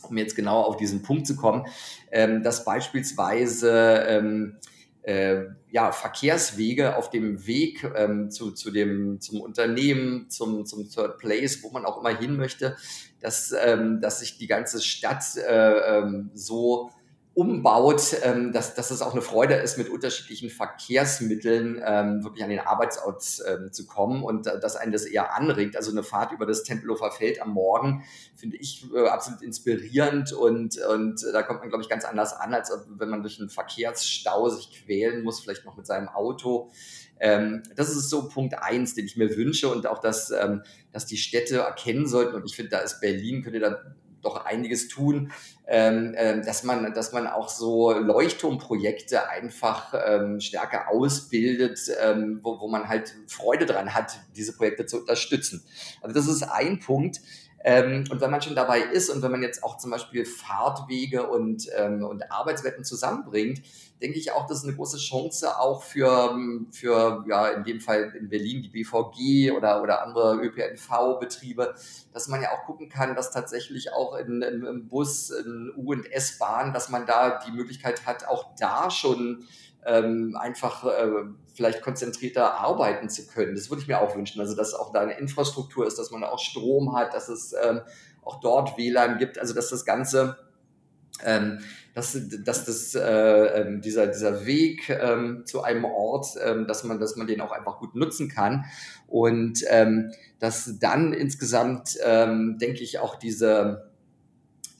um 0.03 0.17
jetzt 0.17 0.37
genau 0.37 0.61
auf 0.63 0.77
diesen 0.77 1.03
Punkt 1.03 1.27
zu 1.27 1.37
kommen, 1.37 1.67
ähm, 2.13 2.43
dass 2.43 2.65
beispielsweise 2.65 4.05
ähm, 4.07 4.57
äh, 5.09 5.47
ja, 5.71 5.91
Verkehrswege 5.91 6.97
auf 6.97 7.09
dem 7.09 7.47
Weg 7.47 7.91
ähm, 7.97 8.31
zu, 8.31 8.51
zu 8.51 8.71
dem, 8.71 9.23
zum 9.23 9.41
Unternehmen, 9.41 10.29
zum, 10.29 10.67
zum 10.67 10.91
Third 10.91 11.19
Place, 11.19 11.63
wo 11.63 11.71
man 11.71 11.87
auch 11.87 12.01
immer 12.01 12.15
hin 12.15 12.37
möchte, 12.37 12.77
dass, 13.21 13.55
ähm, 13.59 14.03
dass 14.03 14.21
sich 14.21 14.37
die 14.37 14.47
ganze 14.47 14.83
Stadt 14.83 15.25
äh, 15.37 15.99
ähm, 15.99 16.31
so 16.35 16.91
umbaut, 17.39 18.17
ähm, 18.25 18.53
dass, 18.53 18.75
dass 18.75 18.91
es 18.91 19.01
auch 19.01 19.13
eine 19.13 19.23
Freude 19.23 19.55
ist, 19.55 19.79
mit 19.79 19.89
unterschiedlichen 19.89 20.51
Verkehrsmitteln 20.51 21.81
ähm, 21.87 22.25
wirklich 22.25 22.43
an 22.43 22.51
den 22.51 22.59
Arbeitsort 22.59 23.23
ähm, 23.47 23.73
zu 23.73 23.87
kommen 23.87 24.25
und 24.25 24.49
äh, 24.49 24.59
dass 24.59 24.75
einen 24.75 24.91
das 24.91 25.05
eher 25.05 25.37
anregt. 25.37 25.77
Also 25.77 25.93
eine 25.93 26.03
Fahrt 26.03 26.33
über 26.33 26.47
das 26.47 26.65
Tempelhofer 26.65 27.13
Feld 27.13 27.41
am 27.41 27.53
Morgen 27.53 28.03
finde 28.35 28.57
ich 28.57 28.85
äh, 28.93 29.07
absolut 29.07 29.41
inspirierend 29.43 30.33
und, 30.33 30.79
und 30.79 31.25
da 31.33 31.45
kommt 31.45 31.61
man, 31.61 31.69
glaube 31.69 31.85
ich, 31.85 31.89
ganz 31.89 32.05
anders 32.05 32.33
an, 32.33 32.55
als 32.55 32.73
wenn 32.89 33.09
man 33.09 33.23
durch 33.23 33.39
einen 33.39 33.51
Verkehrsstau 33.51 34.49
sich 34.49 34.73
quälen 34.73 35.23
muss, 35.23 35.39
vielleicht 35.39 35.65
noch 35.65 35.77
mit 35.77 35.87
seinem 35.87 36.09
Auto. 36.09 36.73
Ähm, 37.21 37.63
das 37.77 37.91
ist 37.91 38.11
so 38.11 38.29
Punkt 38.29 38.61
eins, 38.61 38.95
den 38.95 39.07
ich 39.07 39.17
mir 39.17 39.37
wünsche 39.37 39.69
und 39.69 39.87
auch, 39.87 40.01
dass, 40.01 40.33
ähm, 40.33 40.63
dass 40.91 41.07
die 41.07 41.17
Städte 41.17 41.59
erkennen 41.59 42.09
sollten. 42.09 42.35
Und 42.35 42.47
ich 42.47 42.57
finde, 42.57 42.71
da 42.71 42.79
ist 42.79 43.01
Berlin, 43.01 43.45
könnte 43.45 43.61
da 43.61 43.79
doch 44.23 44.45
einiges 44.45 44.89
tun, 44.89 45.33
ähm, 45.67 46.15
äh, 46.15 46.41
dass 46.43 46.65
man, 46.65 46.93
dass 46.95 47.13
man 47.13 47.27
auch 47.27 47.49
so 47.49 47.93
Leuchtturmprojekte 47.93 49.29
einfach 49.29 49.95
ähm, 50.07 50.41
stärker 50.41 50.89
ausbildet, 50.91 51.81
ähm, 52.01 52.41
wo, 52.43 52.61
wo 52.61 52.69
man 52.69 52.89
halt 52.89 53.15
Freude 53.27 53.67
dran 53.67 53.95
hat, 53.95 54.19
diese 54.37 54.57
Projekte 54.57 54.87
zu 54.87 54.99
unterstützen. 54.99 55.63
Also 56.01 56.15
das 56.15 56.27
ist 56.29 56.43
ein 56.43 56.81
Punkt. 56.81 57.21
Ähm, 57.65 58.05
und 58.11 58.21
wenn 58.21 58.31
man 58.31 58.41
schon 58.41 58.55
dabei 58.55 58.81
ist 58.81 59.11
und 59.11 59.23
wenn 59.23 59.33
man 59.33 59.43
jetzt 59.43 59.65
auch 59.65 59.79
zum 59.79 59.91
Beispiel 59.91 60.25
Fahrtwege 60.25 61.27
und, 61.27 61.69
ähm, 61.77 62.05
und 62.05 62.31
Arbeitswetten 62.31 62.85
zusammenbringt, 62.85 63.63
denke 64.01 64.19
ich 64.19 64.31
auch, 64.31 64.47
das 64.47 64.59
ist 64.59 64.65
eine 64.65 64.77
große 64.77 64.99
Chance 64.99 65.59
auch 65.59 65.83
für, 65.83 66.39
für 66.71 67.25
ja, 67.29 67.49
in 67.49 67.65
dem 67.65 67.81
Fall 67.81 68.15
in 68.17 68.29
Berlin 68.29 68.63
die 68.63 68.69
BVG 68.69 69.57
oder, 69.57 69.83
oder 69.83 70.05
andere 70.05 70.37
ÖPNV-Betriebe, 70.37 71.75
dass 72.13 72.29
man 72.29 72.43
ja 72.43 72.51
auch 72.53 72.65
gucken 72.65 72.89
kann, 72.89 73.17
dass 73.17 73.33
tatsächlich 73.33 73.93
auch 73.93 74.17
in, 74.17 74.43
im 74.43 74.87
Bus, 74.87 75.31
in 75.31 75.73
U- 75.77 75.93
und 75.93 76.11
S-Bahn, 76.13 76.73
dass 76.73 76.91
man 76.91 77.07
da 77.07 77.41
die 77.45 77.51
Möglichkeit 77.51 78.07
hat, 78.07 78.27
auch 78.29 78.55
da 78.57 78.89
schon 78.91 79.45
ähm, 79.87 80.37
einfach 80.39 80.85
äh, 80.85 81.11
vielleicht 81.55 81.83
konzentrierter 81.83 82.55
arbeiten 82.55 83.09
zu 83.09 83.27
können. 83.27 83.55
Das 83.55 83.71
würde 83.71 83.83
ich 83.83 83.89
mir 83.89 84.01
auch 84.01 84.15
wünschen. 84.15 84.41
Also, 84.41 84.55
dass 84.55 84.75
auch 84.75 84.93
da 84.93 85.01
eine 85.01 85.19
Infrastruktur 85.19 85.87
ist, 85.87 85.99
dass 85.99 86.11
man 86.11 86.25
auch 86.25 86.39
Strom 86.39 86.97
hat, 86.97 87.15
dass 87.15 87.29
es 87.29 87.55
ähm, 87.63 87.81
auch 88.23 88.41
dort 88.41 88.77
WLAN 88.77 89.19
gibt, 89.19 89.39
also 89.39 89.55
dass 89.55 89.71
das 89.71 89.85
Ganze 89.85 90.37
ähm, 91.25 91.59
dass, 91.95 92.17
dass 92.45 92.65
das, 92.65 92.95
äh, 92.95 93.01
ähm, 93.03 93.81
dieser, 93.81 94.07
dieser 94.07 94.47
Weg 94.47 94.89
ähm, 94.89 95.43
zu 95.45 95.63
einem 95.63 95.85
Ort, 95.85 96.29
ähm, 96.45 96.67
dass, 96.67 96.85
man, 96.85 97.01
dass 97.01 97.17
man 97.17 97.27
den 97.27 97.41
auch 97.41 97.51
einfach 97.51 97.79
gut 97.79 97.95
nutzen 97.95 98.29
kann. 98.29 98.67
Und 99.09 99.65
ähm, 99.69 100.13
dass 100.39 100.79
dann 100.79 101.13
insgesamt, 101.13 101.99
ähm, 102.05 102.59
denke 102.59 102.83
ich, 102.83 103.01
auch 103.01 103.17
diese, 103.17 103.91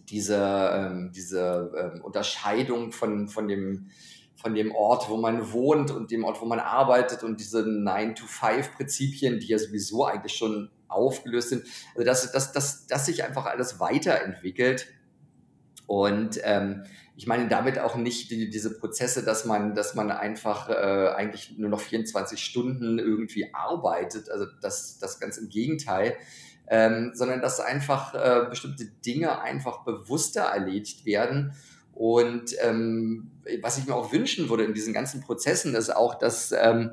diese, 0.09 0.71
ähm, 0.73 1.13
diese 1.13 1.73
ähm, 1.77 2.03
Unterscheidung 2.03 2.93
von, 2.93 3.29
von, 3.29 3.49
dem, 3.49 3.91
von 4.41 4.55
dem 4.55 4.73
Ort, 4.73 5.11
wo 5.11 5.17
man 5.17 5.53
wohnt 5.53 5.91
und 5.91 6.11
dem 6.11 6.25
Ort, 6.25 6.41
wo 6.41 6.47
man 6.47 6.61
arbeitet 6.61 7.25
und 7.25 7.41
diese 7.41 7.61
9-to-5-Prinzipien, 7.61 9.41
die 9.41 9.49
ja 9.49 9.59
sowieso 9.59 10.05
eigentlich 10.05 10.35
schon 10.35 10.71
aufgelöst 10.87 11.51
sind, 11.51 11.65
also 11.95 12.07
dass, 12.07 12.33
dass, 12.33 12.53
dass, 12.53 12.87
dass 12.87 13.07
sich 13.07 13.25
einfach 13.25 13.47
alles 13.47 13.81
weiterentwickelt 13.81 14.87
und 15.89 16.39
ähm, 16.45 16.85
ich 17.17 17.27
meine 17.27 17.49
damit 17.49 17.79
auch 17.79 17.97
nicht 17.97 18.31
die, 18.31 18.51
diese 18.51 18.79
Prozesse, 18.79 19.25
dass 19.25 19.47
man, 19.47 19.75
dass 19.75 19.95
man 19.95 20.11
einfach 20.11 20.69
äh, 20.69 21.09
eigentlich 21.17 21.59
nur 21.59 21.71
noch 21.71 21.81
24 21.81 22.39
Stunden 22.39 22.99
irgendwie 22.99 23.53
arbeitet. 23.55 24.31
Also 24.31 24.45
das, 24.61 24.99
das 24.99 25.19
ganz 25.19 25.39
im 25.39 25.49
Gegenteil. 25.49 26.15
Ähm, 26.71 27.13
sondern 27.15 27.41
dass 27.41 27.59
einfach 27.59 28.15
äh, 28.15 28.47
bestimmte 28.51 28.85
Dinge 28.85 29.41
einfach 29.41 29.85
bewusster 29.85 30.43
erledigt 30.43 31.07
werden. 31.07 31.55
Und 31.95 32.55
ähm, 32.61 33.31
was 33.63 33.79
ich 33.79 33.87
mir 33.87 33.95
auch 33.95 34.13
wünschen 34.13 34.49
würde 34.49 34.65
in 34.65 34.75
diesen 34.75 34.93
ganzen 34.93 35.21
Prozessen, 35.21 35.75
ist 35.75 35.95
auch, 35.95 36.15
dass, 36.17 36.53
ähm, 36.53 36.93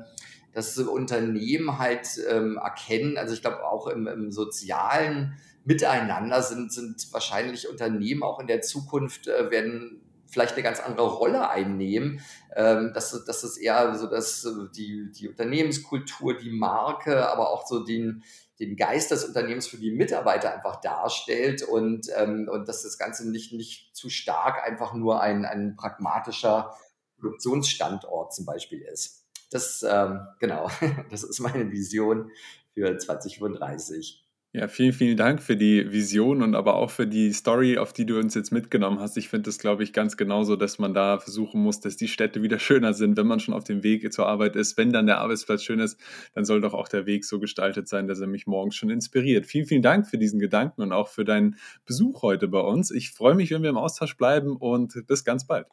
dass 0.52 0.78
Unternehmen 0.78 1.78
halt 1.78 2.20
ähm, 2.28 2.56
erkennen, 2.56 3.18
also 3.18 3.34
ich 3.34 3.42
glaube 3.42 3.64
auch 3.64 3.86
im, 3.86 4.06
im 4.06 4.32
sozialen 4.32 5.34
Miteinander 5.64 6.42
sind, 6.42 6.72
sind 6.72 7.12
wahrscheinlich 7.12 7.68
Unternehmen 7.68 8.22
auch 8.22 8.38
in 8.38 8.46
der 8.46 8.62
Zukunft 8.62 9.26
äh, 9.26 9.50
werden 9.50 10.00
vielleicht 10.28 10.54
eine 10.54 10.62
ganz 10.62 10.80
andere 10.80 11.08
Rolle 11.08 11.50
einnehmen. 11.50 12.20
Ähm, 12.54 12.92
dass, 12.94 13.24
dass 13.24 13.42
es 13.42 13.56
eher 13.56 13.94
so, 13.94 14.06
dass 14.06 14.44
äh, 14.44 14.50
die, 14.76 15.10
die 15.12 15.28
Unternehmenskultur, 15.28 16.36
die 16.36 16.50
Marke, 16.50 17.28
aber 17.28 17.50
auch 17.50 17.66
so 17.66 17.84
den, 17.84 18.22
den 18.58 18.76
Geist 18.76 19.10
des 19.10 19.24
Unternehmens 19.24 19.66
für 19.66 19.76
die 19.76 19.90
Mitarbeiter 19.90 20.54
einfach 20.54 20.80
darstellt 20.80 21.62
und, 21.62 22.08
ähm, 22.16 22.48
und 22.50 22.68
dass 22.68 22.82
das 22.82 22.98
Ganze 22.98 23.30
nicht, 23.30 23.52
nicht 23.52 23.94
zu 23.94 24.08
stark 24.08 24.66
einfach 24.66 24.94
nur 24.94 25.20
ein, 25.20 25.44
ein 25.44 25.76
pragmatischer 25.76 26.74
Produktionsstandort 27.18 28.34
zum 28.34 28.46
Beispiel 28.46 28.80
ist. 28.82 29.26
Das, 29.50 29.84
ähm, 29.88 30.20
genau, 30.38 30.70
das 31.10 31.22
ist 31.22 31.40
meine 31.40 31.70
Vision 31.70 32.30
für 32.72 32.96
2035. 32.96 34.25
Ja, 34.56 34.68
vielen, 34.68 34.94
vielen 34.94 35.18
Dank 35.18 35.42
für 35.42 35.54
die 35.54 35.92
Vision 35.92 36.40
und 36.40 36.54
aber 36.54 36.76
auch 36.76 36.90
für 36.90 37.06
die 37.06 37.30
Story, 37.34 37.76
auf 37.76 37.92
die 37.92 38.06
du 38.06 38.18
uns 38.18 38.34
jetzt 38.34 38.52
mitgenommen 38.52 39.00
hast. 39.00 39.18
Ich 39.18 39.28
finde 39.28 39.50
das, 39.50 39.58
glaube 39.58 39.82
ich, 39.82 39.92
ganz 39.92 40.16
genauso, 40.16 40.56
dass 40.56 40.78
man 40.78 40.94
da 40.94 41.18
versuchen 41.18 41.62
muss, 41.62 41.80
dass 41.80 41.98
die 41.98 42.08
Städte 42.08 42.40
wieder 42.40 42.58
schöner 42.58 42.94
sind, 42.94 43.18
wenn 43.18 43.26
man 43.26 43.38
schon 43.38 43.52
auf 43.52 43.64
dem 43.64 43.82
Weg 43.82 44.10
zur 44.14 44.26
Arbeit 44.26 44.56
ist. 44.56 44.78
Wenn 44.78 44.94
dann 44.94 45.04
der 45.04 45.18
Arbeitsplatz 45.18 45.62
schön 45.62 45.78
ist, 45.78 46.00
dann 46.32 46.46
soll 46.46 46.62
doch 46.62 46.72
auch 46.72 46.88
der 46.88 47.04
Weg 47.04 47.26
so 47.26 47.38
gestaltet 47.38 47.86
sein, 47.86 48.06
dass 48.06 48.18
er 48.18 48.28
mich 48.28 48.46
morgens 48.46 48.76
schon 48.76 48.88
inspiriert. 48.88 49.44
Vielen, 49.44 49.66
vielen 49.66 49.82
Dank 49.82 50.06
für 50.06 50.16
diesen 50.16 50.40
Gedanken 50.40 50.80
und 50.80 50.90
auch 50.90 51.08
für 51.08 51.26
deinen 51.26 51.56
Besuch 51.84 52.22
heute 52.22 52.48
bei 52.48 52.60
uns. 52.60 52.90
Ich 52.90 53.10
freue 53.10 53.34
mich, 53.34 53.50
wenn 53.50 53.62
wir 53.62 53.68
im 53.68 53.76
Austausch 53.76 54.16
bleiben 54.16 54.56
und 54.56 55.06
bis 55.06 55.22
ganz 55.22 55.46
bald. 55.46 55.66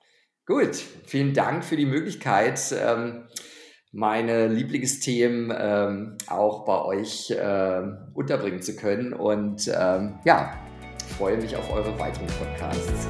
Gut, 0.45 0.75
vielen 1.05 1.33
Dank 1.33 1.63
für 1.63 1.77
die 1.77 1.85
Möglichkeit. 1.85 2.59
Ähm 2.77 3.23
meine 3.93 4.47
Lieblingsthemen 4.47 5.53
ähm, 5.55 6.17
auch 6.27 6.65
bei 6.65 6.81
euch 6.81 7.29
äh, 7.29 7.83
unterbringen 8.13 8.61
zu 8.61 8.75
können. 8.75 9.13
Und 9.13 9.71
ähm, 9.73 10.15
ja, 10.25 10.53
freue 11.17 11.37
mich 11.37 11.55
auf 11.55 11.71
eure 11.71 11.97
weiteren 11.99 12.27
Podcasts. 12.27 13.07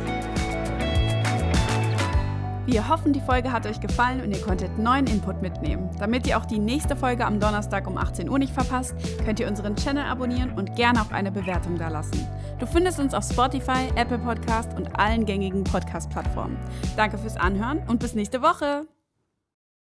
Wir 2.65 2.87
hoffen, 2.87 3.13
die 3.13 3.21
Folge 3.21 3.51
hat 3.51 3.65
euch 3.65 3.79
gefallen 3.79 4.21
und 4.21 4.31
ihr 4.31 4.41
konntet 4.41 4.77
neuen 4.77 5.05
Input 5.07 5.41
mitnehmen. 5.41 5.89
Damit 5.99 6.27
ihr 6.27 6.37
auch 6.37 6.45
die 6.45 6.59
nächste 6.59 6.95
Folge 6.95 7.25
am 7.25 7.39
Donnerstag 7.39 7.87
um 7.87 7.97
18 7.97 8.29
Uhr 8.29 8.39
nicht 8.39 8.53
verpasst, 8.53 8.95
könnt 9.23 9.39
ihr 9.39 9.47
unseren 9.47 9.75
Channel 9.75 10.03
abonnieren 10.03 10.53
und 10.53 10.75
gerne 10.75 11.01
auch 11.01 11.11
eine 11.11 11.31
Bewertung 11.31 11.77
dalassen. 11.77 12.27
Du 12.59 12.65
findest 12.65 12.99
uns 12.99 13.13
auf 13.13 13.25
Spotify, 13.25 13.89
Apple 13.95 14.19
Podcast 14.19 14.75
und 14.75 14.97
allen 14.97 15.25
gängigen 15.25 15.63
Podcast-Plattformen. 15.63 16.57
Danke 16.97 17.17
fürs 17.17 17.37
Anhören 17.37 17.81
und 17.87 17.99
bis 17.99 18.15
nächste 18.15 18.41
Woche. 18.41 18.87